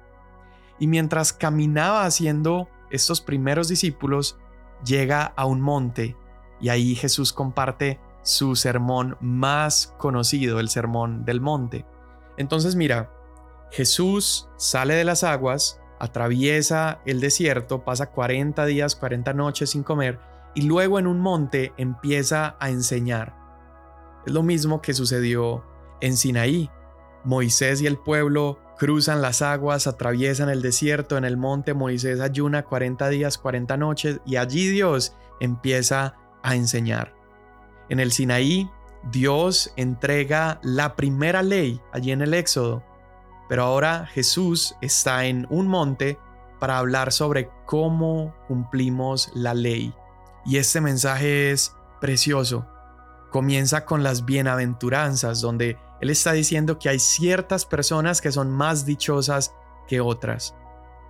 Y 0.80 0.88
mientras 0.88 1.34
caminaba 1.34 2.06
haciendo 2.06 2.70
estos 2.90 3.20
primeros 3.20 3.68
discípulos, 3.68 4.38
llega 4.86 5.34
a 5.36 5.46
un 5.46 5.62
monte 5.62 6.16
y 6.60 6.70
ahí 6.70 6.96
Jesús 6.96 7.34
comparte 7.34 8.00
su 8.22 8.56
sermón 8.56 9.18
más 9.20 9.94
conocido, 9.98 10.60
el 10.60 10.70
sermón 10.70 11.26
del 11.26 11.42
monte. 11.42 11.86
Entonces 12.38 12.76
mira, 12.76 13.12
Jesús 13.72 14.50
sale 14.58 14.96
de 14.96 15.04
las 15.04 15.24
aguas, 15.24 15.82
atraviesa 16.00 17.02
el 17.06 17.20
desierto, 17.20 17.84
pasa 17.84 18.12
40 18.12 18.66
días, 18.66 18.96
40 18.96 19.34
noches 19.34 19.72
sin 19.72 19.84
comer 19.84 20.20
y 20.56 20.64
luego 20.64 21.00
en 21.00 21.08
un 21.08 21.20
monte 21.20 21.74
empieza 21.78 22.56
a 22.60 22.70
enseñar. 22.70 23.36
Es 24.26 24.34
lo 24.34 24.42
mismo 24.42 24.82
que 24.82 24.94
sucedió 24.94 25.64
en 26.02 26.18
Sinaí. 26.18 26.70
Moisés 27.24 27.82
y 27.82 27.88
el 27.88 27.98
pueblo 27.98 28.60
cruzan 28.78 29.22
las 29.22 29.42
aguas, 29.42 29.88
atraviesan 29.88 30.50
el 30.50 30.62
desierto, 30.62 31.18
en 31.18 31.26
el 31.26 31.38
monte 31.38 31.74
Moisés 31.74 32.20
ayuna 32.20 32.64
40 32.64 33.10
días, 33.10 33.38
40 33.38 33.78
noches 33.78 34.20
y 34.26 34.36
allí 34.36 34.68
Dios 34.68 35.16
empieza 35.40 36.16
a 36.44 36.56
enseñar. 36.56 37.14
En 37.90 38.00
el 38.00 38.12
Sinaí, 38.12 38.70
Dios 39.12 39.72
entrega 39.76 40.60
la 40.64 40.96
primera 40.96 41.44
ley 41.44 41.80
allí 41.92 42.12
en 42.12 42.22
el 42.22 42.34
Éxodo, 42.34 42.84
pero 43.48 43.64
ahora 43.64 44.08
Jesús 44.08 44.76
está 44.82 45.26
en 45.26 45.46
un 45.50 45.68
monte 45.68 46.18
para 46.60 46.80
hablar 46.80 47.12
sobre 47.12 47.50
cómo 47.66 48.36
cumplimos 48.48 49.32
la 49.36 49.54
ley. 49.54 49.94
Y 50.46 50.58
este 50.58 50.82
mensaje 50.82 51.52
es 51.52 51.76
precioso. 52.02 52.68
Comienza 53.32 53.86
con 53.86 54.04
las 54.04 54.26
bienaventuranzas, 54.26 55.42
donde 55.42 55.78
Él 56.06 56.12
está 56.12 56.34
diciendo 56.34 56.78
que 56.78 56.88
hay 56.88 57.00
ciertas 57.00 57.66
personas 57.66 58.22
que 58.22 58.32
son 58.32 58.52
más 58.52 58.86
dichosas 58.86 59.56
que 59.88 60.02
otras. 60.02 60.54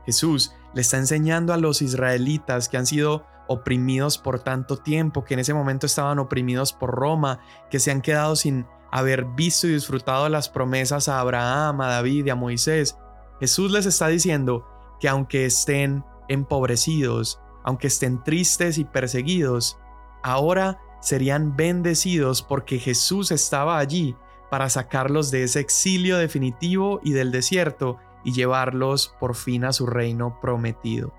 Jesús 0.05 0.55
le 0.73 0.79
está 0.79 0.95
enseñando 0.95 1.51
a 1.51 1.57
los 1.57 1.81
israelitas 1.81 2.69
que 2.69 2.77
han 2.77 2.85
sido 2.85 3.25
oprimidos 3.49 4.17
por 4.17 4.39
tanto 4.39 4.77
tiempo, 4.77 5.25
que 5.25 5.33
en 5.33 5.41
ese 5.41 5.53
momento 5.53 5.85
estaban 5.85 6.17
oprimidos 6.17 6.71
por 6.71 6.91
Roma, 6.91 7.41
que 7.69 7.81
se 7.81 7.91
han 7.91 7.99
quedado 7.99 8.37
sin 8.37 8.67
haber 8.89 9.25
visto 9.25 9.67
y 9.67 9.73
disfrutado 9.73 10.29
las 10.29 10.47
promesas 10.47 11.09
a 11.09 11.19
Abraham, 11.19 11.81
a 11.81 11.87
David 11.87 12.27
y 12.27 12.29
a 12.29 12.35
Moisés. 12.35 12.97
Jesús 13.41 13.71
les 13.71 13.85
está 13.85 14.07
diciendo 14.07 14.65
que 15.01 15.09
aunque 15.09 15.45
estén 15.45 16.05
empobrecidos, 16.29 17.41
aunque 17.65 17.87
estén 17.87 18.23
tristes 18.23 18.77
y 18.77 18.85
perseguidos, 18.85 19.77
ahora 20.23 20.79
serían 21.01 21.57
bendecidos 21.57 22.41
porque 22.41 22.79
Jesús 22.79 23.31
estaba 23.31 23.77
allí 23.77 24.15
para 24.55 24.69
sacarlos 24.69 25.31
de 25.31 25.43
ese 25.43 25.59
exilio 25.59 26.17
definitivo 26.17 27.01
y 27.03 27.11
del 27.11 27.29
desierto 27.29 27.97
y 28.23 28.31
llevarlos 28.31 29.13
por 29.19 29.35
fin 29.35 29.65
a 29.65 29.73
su 29.73 29.85
reino 29.85 30.39
prometido. 30.39 31.13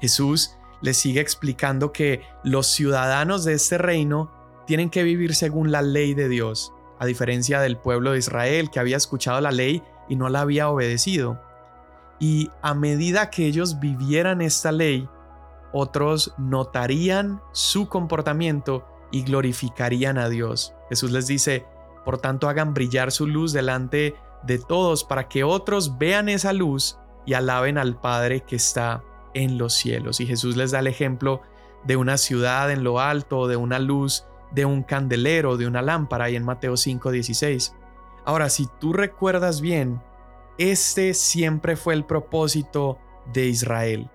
Jesús 0.00 0.56
les 0.80 0.96
sigue 0.96 1.20
explicando 1.20 1.90
que 1.90 2.22
los 2.44 2.68
ciudadanos 2.68 3.42
de 3.42 3.54
este 3.54 3.78
reino 3.78 4.30
tienen 4.64 4.90
que 4.90 5.02
vivir 5.02 5.34
según 5.34 5.72
la 5.72 5.82
ley 5.82 6.14
de 6.14 6.28
Dios, 6.28 6.72
a 7.00 7.06
diferencia 7.06 7.60
del 7.60 7.76
pueblo 7.76 8.12
de 8.12 8.18
Israel 8.18 8.70
que 8.70 8.78
había 8.78 8.96
escuchado 8.96 9.40
la 9.40 9.50
ley 9.50 9.82
y 10.08 10.14
no 10.14 10.28
la 10.28 10.42
había 10.42 10.68
obedecido. 10.68 11.42
Y 12.20 12.48
a 12.62 12.74
medida 12.74 13.28
que 13.30 13.46
ellos 13.46 13.80
vivieran 13.80 14.40
esta 14.40 14.70
ley, 14.70 15.08
otros 15.72 16.32
notarían 16.38 17.42
su 17.50 17.88
comportamiento 17.88 18.86
y 19.10 19.24
glorificarían 19.24 20.16
a 20.16 20.28
Dios. 20.28 20.74
Jesús 20.90 21.10
les 21.10 21.26
dice, 21.26 21.66
por 22.04 22.18
tanto 22.18 22.48
hagan 22.48 22.74
brillar 22.74 23.12
su 23.12 23.26
luz 23.26 23.52
delante 23.52 24.14
de 24.42 24.58
todos 24.58 25.04
para 25.04 25.28
que 25.28 25.44
otros 25.44 25.98
vean 25.98 26.28
esa 26.28 26.52
luz 26.52 26.98
y 27.26 27.34
alaben 27.34 27.78
al 27.78 28.00
Padre 28.00 28.40
que 28.40 28.56
está 28.56 29.02
en 29.34 29.58
los 29.58 29.74
cielos. 29.74 30.20
Y 30.20 30.26
Jesús 30.26 30.56
les 30.56 30.70
da 30.70 30.80
el 30.80 30.86
ejemplo 30.86 31.42
de 31.84 31.96
una 31.96 32.16
ciudad 32.18 32.70
en 32.70 32.84
lo 32.84 33.00
alto, 33.00 33.46
de 33.46 33.56
una 33.56 33.78
luz, 33.78 34.24
de 34.52 34.64
un 34.64 34.82
candelero, 34.82 35.56
de 35.56 35.66
una 35.66 35.82
lámpara, 35.82 36.30
y 36.30 36.36
en 36.36 36.44
Mateo 36.44 36.76
5:16. 36.76 37.74
Ahora, 38.24 38.48
si 38.50 38.68
tú 38.80 38.92
recuerdas 38.92 39.60
bien, 39.60 40.02
este 40.58 41.14
siempre 41.14 41.76
fue 41.76 41.94
el 41.94 42.04
propósito 42.04 42.98
de 43.32 43.46
Israel. 43.46 44.10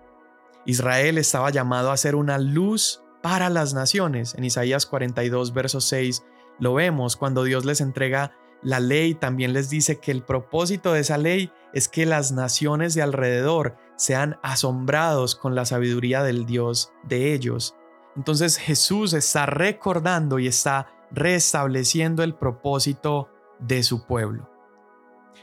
Israel 0.65 1.17
estaba 1.17 1.49
llamado 1.49 1.91
a 1.91 1.97
ser 1.97 2.15
una 2.15 2.37
luz 2.37 3.01
para 3.21 3.49
las 3.49 3.73
naciones. 3.73 4.35
En 4.35 4.43
Isaías 4.43 4.85
42, 4.85 5.53
verso 5.53 5.81
6 5.81 6.23
lo 6.59 6.73
vemos 6.73 7.15
cuando 7.15 7.43
Dios 7.43 7.65
les 7.65 7.81
entrega 7.81 8.35
la 8.61 8.79
ley, 8.79 9.13
también 9.13 9.53
les 9.53 9.69
dice 9.69 9.99
que 9.99 10.11
el 10.11 10.23
propósito 10.23 10.93
de 10.93 11.01
esa 11.01 11.17
ley 11.17 11.51
es 11.73 11.87
que 11.87 12.05
las 12.05 12.31
naciones 12.31 12.95
de 12.95 13.03
alrededor 13.03 13.75
sean 13.95 14.39
asombrados 14.41 15.35
con 15.35 15.55
la 15.55 15.65
sabiduría 15.65 16.23
del 16.23 16.45
Dios 16.45 16.91
de 17.03 17.33
ellos. 17.33 17.75
Entonces 18.15 18.57
Jesús 18.57 19.13
está 19.13 19.45
recordando 19.45 20.39
y 20.39 20.47
está 20.47 20.87
restableciendo 21.11 22.23
el 22.23 22.33
propósito 22.33 23.29
de 23.59 23.83
su 23.83 24.05
pueblo. 24.05 24.49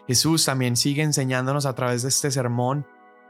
Jesús 0.06 0.44
también 0.44 0.76
sigue 0.76 1.02
enseñándonos 1.02 1.66
a 1.66 1.74
través 1.74 2.02
de 2.02 2.08
este 2.08 2.30
sermón 2.30 2.86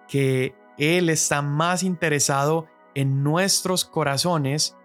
que 0.09 0.55
Él 0.79 1.11
está 1.11 1.42
más 1.42 1.83
interesado 1.83 2.66
en 2.95 3.23
nuestros 3.23 3.85
corazones 3.85 4.77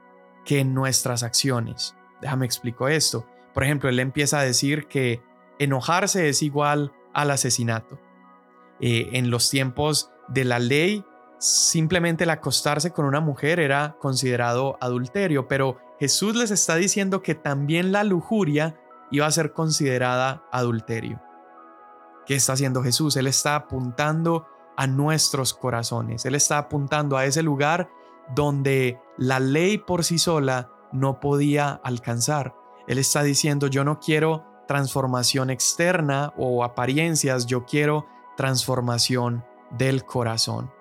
que 0.43 0.60
en 0.60 0.73
nuestras 0.73 1.23
acciones. 1.23 1.96
Déjame 2.21 2.45
explico 2.45 2.88
esto. 2.88 3.25
Por 3.53 3.63
ejemplo, 3.63 3.89
Él 3.89 3.99
empieza 3.99 4.39
a 4.39 4.43
decir 4.43 4.88
que 4.88 5.21
enojarse 5.60 6.30
es 6.30 6.41
igual 6.41 6.93
al 7.13 7.32
asesinato. 7.32 7.99
Eh, 8.80 9.10
en 9.13 9.32
los 9.32 9.49
tiempos 9.49 10.12
de 10.27 10.45
la 10.45 10.60
ley, 10.60 11.03
simplemente 11.39 12.23
el 12.25 12.30
acostarse 12.30 12.91
con 12.91 13.06
una 13.06 13.19
mujer 13.19 13.60
era 13.60 13.97
considerado 13.99 14.77
adulterio, 14.82 15.47
pero 15.47 15.80
Jesús 15.99 16.36
les 16.36 16.51
está 16.51 16.75
diciendo 16.75 17.21
que 17.21 17.36
también 17.36 17.91
la 17.91 18.03
lujuria 18.03 18.80
iba 19.10 19.25
a 19.25 19.32
ser 19.32 19.53
considerada 19.53 20.43
adulterio. 20.51 21.21
¿Qué 22.25 22.36
está 22.36 22.53
haciendo 22.53 22.84
Jesús? 22.84 23.15
Él 23.15 23.27
está 23.27 23.56
apuntando 23.56 24.47
a 24.75 24.86
nuestros 24.86 25.53
corazones, 25.53 26.25
Él 26.25 26.36
está 26.36 26.60
apuntando 26.60 27.17
a 27.17 27.25
ese 27.25 27.41
lugar 27.41 27.89
donde 28.36 28.99
la 29.17 29.39
ley 29.39 29.77
por 29.77 30.03
sí 30.03 30.19
sola 30.19 30.69
no 30.91 31.19
podía 31.19 31.71
alcanzar. 31.84 32.56
Él 32.88 32.97
está 32.97 33.23
diciendo, 33.23 33.67
yo 33.67 33.84
no 33.84 34.00
quiero 34.00 34.45
transformación 34.67 35.50
externa 35.50 36.34
o 36.38 36.63
apariencias, 36.63 37.45
yo 37.45 37.65
quiero 37.65 38.06
transformación 38.36 39.43
del 39.71 40.06
corazón. 40.06 40.71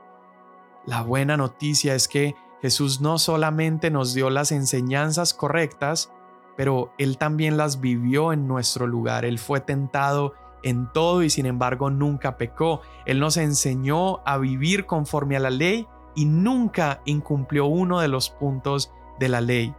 La 0.84 1.02
buena 1.02 1.36
noticia 1.36 1.94
es 1.94 2.06
que 2.06 2.34
Jesús 2.62 3.00
no 3.00 3.18
solamente 3.18 3.90
nos 3.90 4.14
dio 4.14 4.30
las 4.30 4.52
enseñanzas 4.52 5.34
correctas, 5.34 6.12
pero 6.56 6.92
Él 6.98 7.18
también 7.18 7.56
las 7.56 7.80
vivió 7.80 8.32
en 8.32 8.46
nuestro 8.46 8.86
lugar. 8.86 9.24
Él 9.24 9.38
fue 9.38 9.60
tentado 9.60 10.34
en 10.62 10.90
todo 10.92 11.22
y 11.22 11.30
sin 11.30 11.46
embargo 11.46 11.90
nunca 11.90 12.36
pecó. 12.36 12.80
Él 13.04 13.20
nos 13.20 13.36
enseñó 13.36 14.20
a 14.24 14.38
vivir 14.38 14.86
conforme 14.86 15.36
a 15.36 15.40
la 15.40 15.50
ley 15.50 15.86
y 16.14 16.24
nunca 16.24 17.02
incumplió 17.04 17.66
uno 17.66 18.00
de 18.00 18.08
los 18.08 18.30
puntos 18.30 18.92
de 19.18 19.28
la 19.28 19.40
ley. 19.40 19.74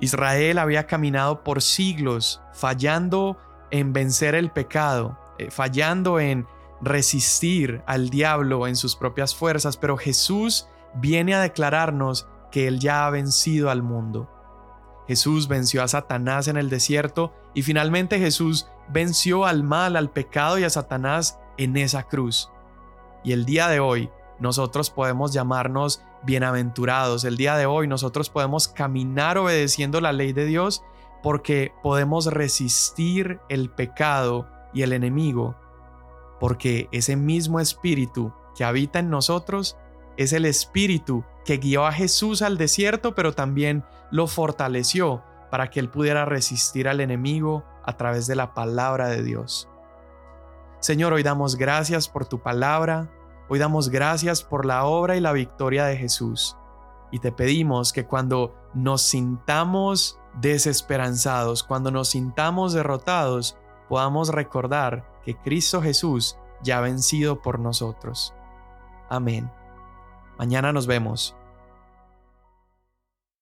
Israel 0.00 0.58
había 0.58 0.86
caminado 0.86 1.42
por 1.42 1.62
siglos 1.62 2.40
fallando 2.52 3.38
en 3.70 3.92
vencer 3.92 4.34
el 4.34 4.50
pecado, 4.50 5.18
eh, 5.38 5.50
fallando 5.50 6.20
en 6.20 6.46
resistir 6.80 7.82
al 7.86 8.10
diablo 8.10 8.66
en 8.66 8.76
sus 8.76 8.96
propias 8.96 9.34
fuerzas, 9.34 9.76
pero 9.76 9.96
Jesús 9.96 10.68
viene 10.94 11.34
a 11.34 11.40
declararnos 11.40 12.28
que 12.50 12.68
Él 12.68 12.78
ya 12.78 13.06
ha 13.06 13.10
vencido 13.10 13.70
al 13.70 13.82
mundo. 13.82 14.30
Jesús 15.06 15.48
venció 15.48 15.82
a 15.82 15.88
Satanás 15.88 16.48
en 16.48 16.56
el 16.56 16.70
desierto 16.70 17.32
y 17.52 17.62
finalmente 17.62 18.18
Jesús 18.18 18.68
venció 18.88 19.44
al 19.44 19.62
mal, 19.62 19.96
al 19.96 20.10
pecado 20.10 20.58
y 20.58 20.64
a 20.64 20.70
Satanás 20.70 21.38
en 21.56 21.76
esa 21.76 22.04
cruz. 22.04 22.50
Y 23.22 23.32
el 23.32 23.44
día 23.44 23.68
de 23.68 23.80
hoy 23.80 24.10
nosotros 24.38 24.90
podemos 24.90 25.32
llamarnos 25.32 26.02
bienaventurados. 26.24 27.24
El 27.24 27.36
día 27.36 27.56
de 27.56 27.66
hoy 27.66 27.86
nosotros 27.86 28.30
podemos 28.30 28.68
caminar 28.68 29.38
obedeciendo 29.38 30.00
la 30.00 30.12
ley 30.12 30.32
de 30.32 30.46
Dios 30.46 30.82
porque 31.22 31.72
podemos 31.82 32.26
resistir 32.26 33.40
el 33.48 33.70
pecado 33.70 34.48
y 34.72 34.82
el 34.82 34.92
enemigo 34.92 35.56
porque 36.44 36.88
ese 36.92 37.16
mismo 37.16 37.58
espíritu 37.58 38.32
que 38.54 38.64
habita 38.64 38.98
en 38.98 39.08
nosotros 39.08 39.78
es 40.18 40.34
el 40.34 40.44
espíritu 40.44 41.24
que 41.46 41.56
guió 41.56 41.86
a 41.86 41.92
Jesús 41.92 42.42
al 42.42 42.58
desierto, 42.58 43.14
pero 43.14 43.32
también 43.32 43.82
lo 44.10 44.26
fortaleció 44.26 45.22
para 45.50 45.70
que 45.70 45.80
él 45.80 45.88
pudiera 45.88 46.26
resistir 46.26 46.86
al 46.86 47.00
enemigo 47.00 47.64
a 47.84 47.96
través 47.96 48.26
de 48.26 48.36
la 48.36 48.52
palabra 48.52 49.08
de 49.08 49.22
Dios. 49.22 49.70
Señor, 50.80 51.14
hoy 51.14 51.22
damos 51.22 51.56
gracias 51.56 52.08
por 52.08 52.26
tu 52.26 52.40
palabra, 52.40 53.10
hoy 53.54 53.60
damos 53.60 53.88
gracias 53.88 54.42
por 54.42 54.66
la 54.66 54.84
obra 54.84 55.16
y 55.16 55.20
la 55.20 55.30
victoria 55.30 55.84
de 55.84 55.96
Jesús. 55.96 56.56
Y 57.12 57.20
te 57.20 57.30
pedimos 57.30 57.92
que 57.92 58.04
cuando 58.04 58.52
nos 58.74 59.02
sintamos 59.02 60.18
desesperanzados, 60.40 61.62
cuando 61.62 61.92
nos 61.92 62.08
sintamos 62.08 62.72
derrotados, 62.72 63.56
podamos 63.88 64.30
recordar 64.30 65.08
que 65.24 65.36
Cristo 65.36 65.80
Jesús 65.80 66.36
ya 66.64 66.78
ha 66.78 66.80
vencido 66.80 67.42
por 67.42 67.60
nosotros. 67.60 68.34
Amén. 69.08 69.48
Mañana 70.36 70.72
nos 70.72 70.88
vemos. 70.88 71.36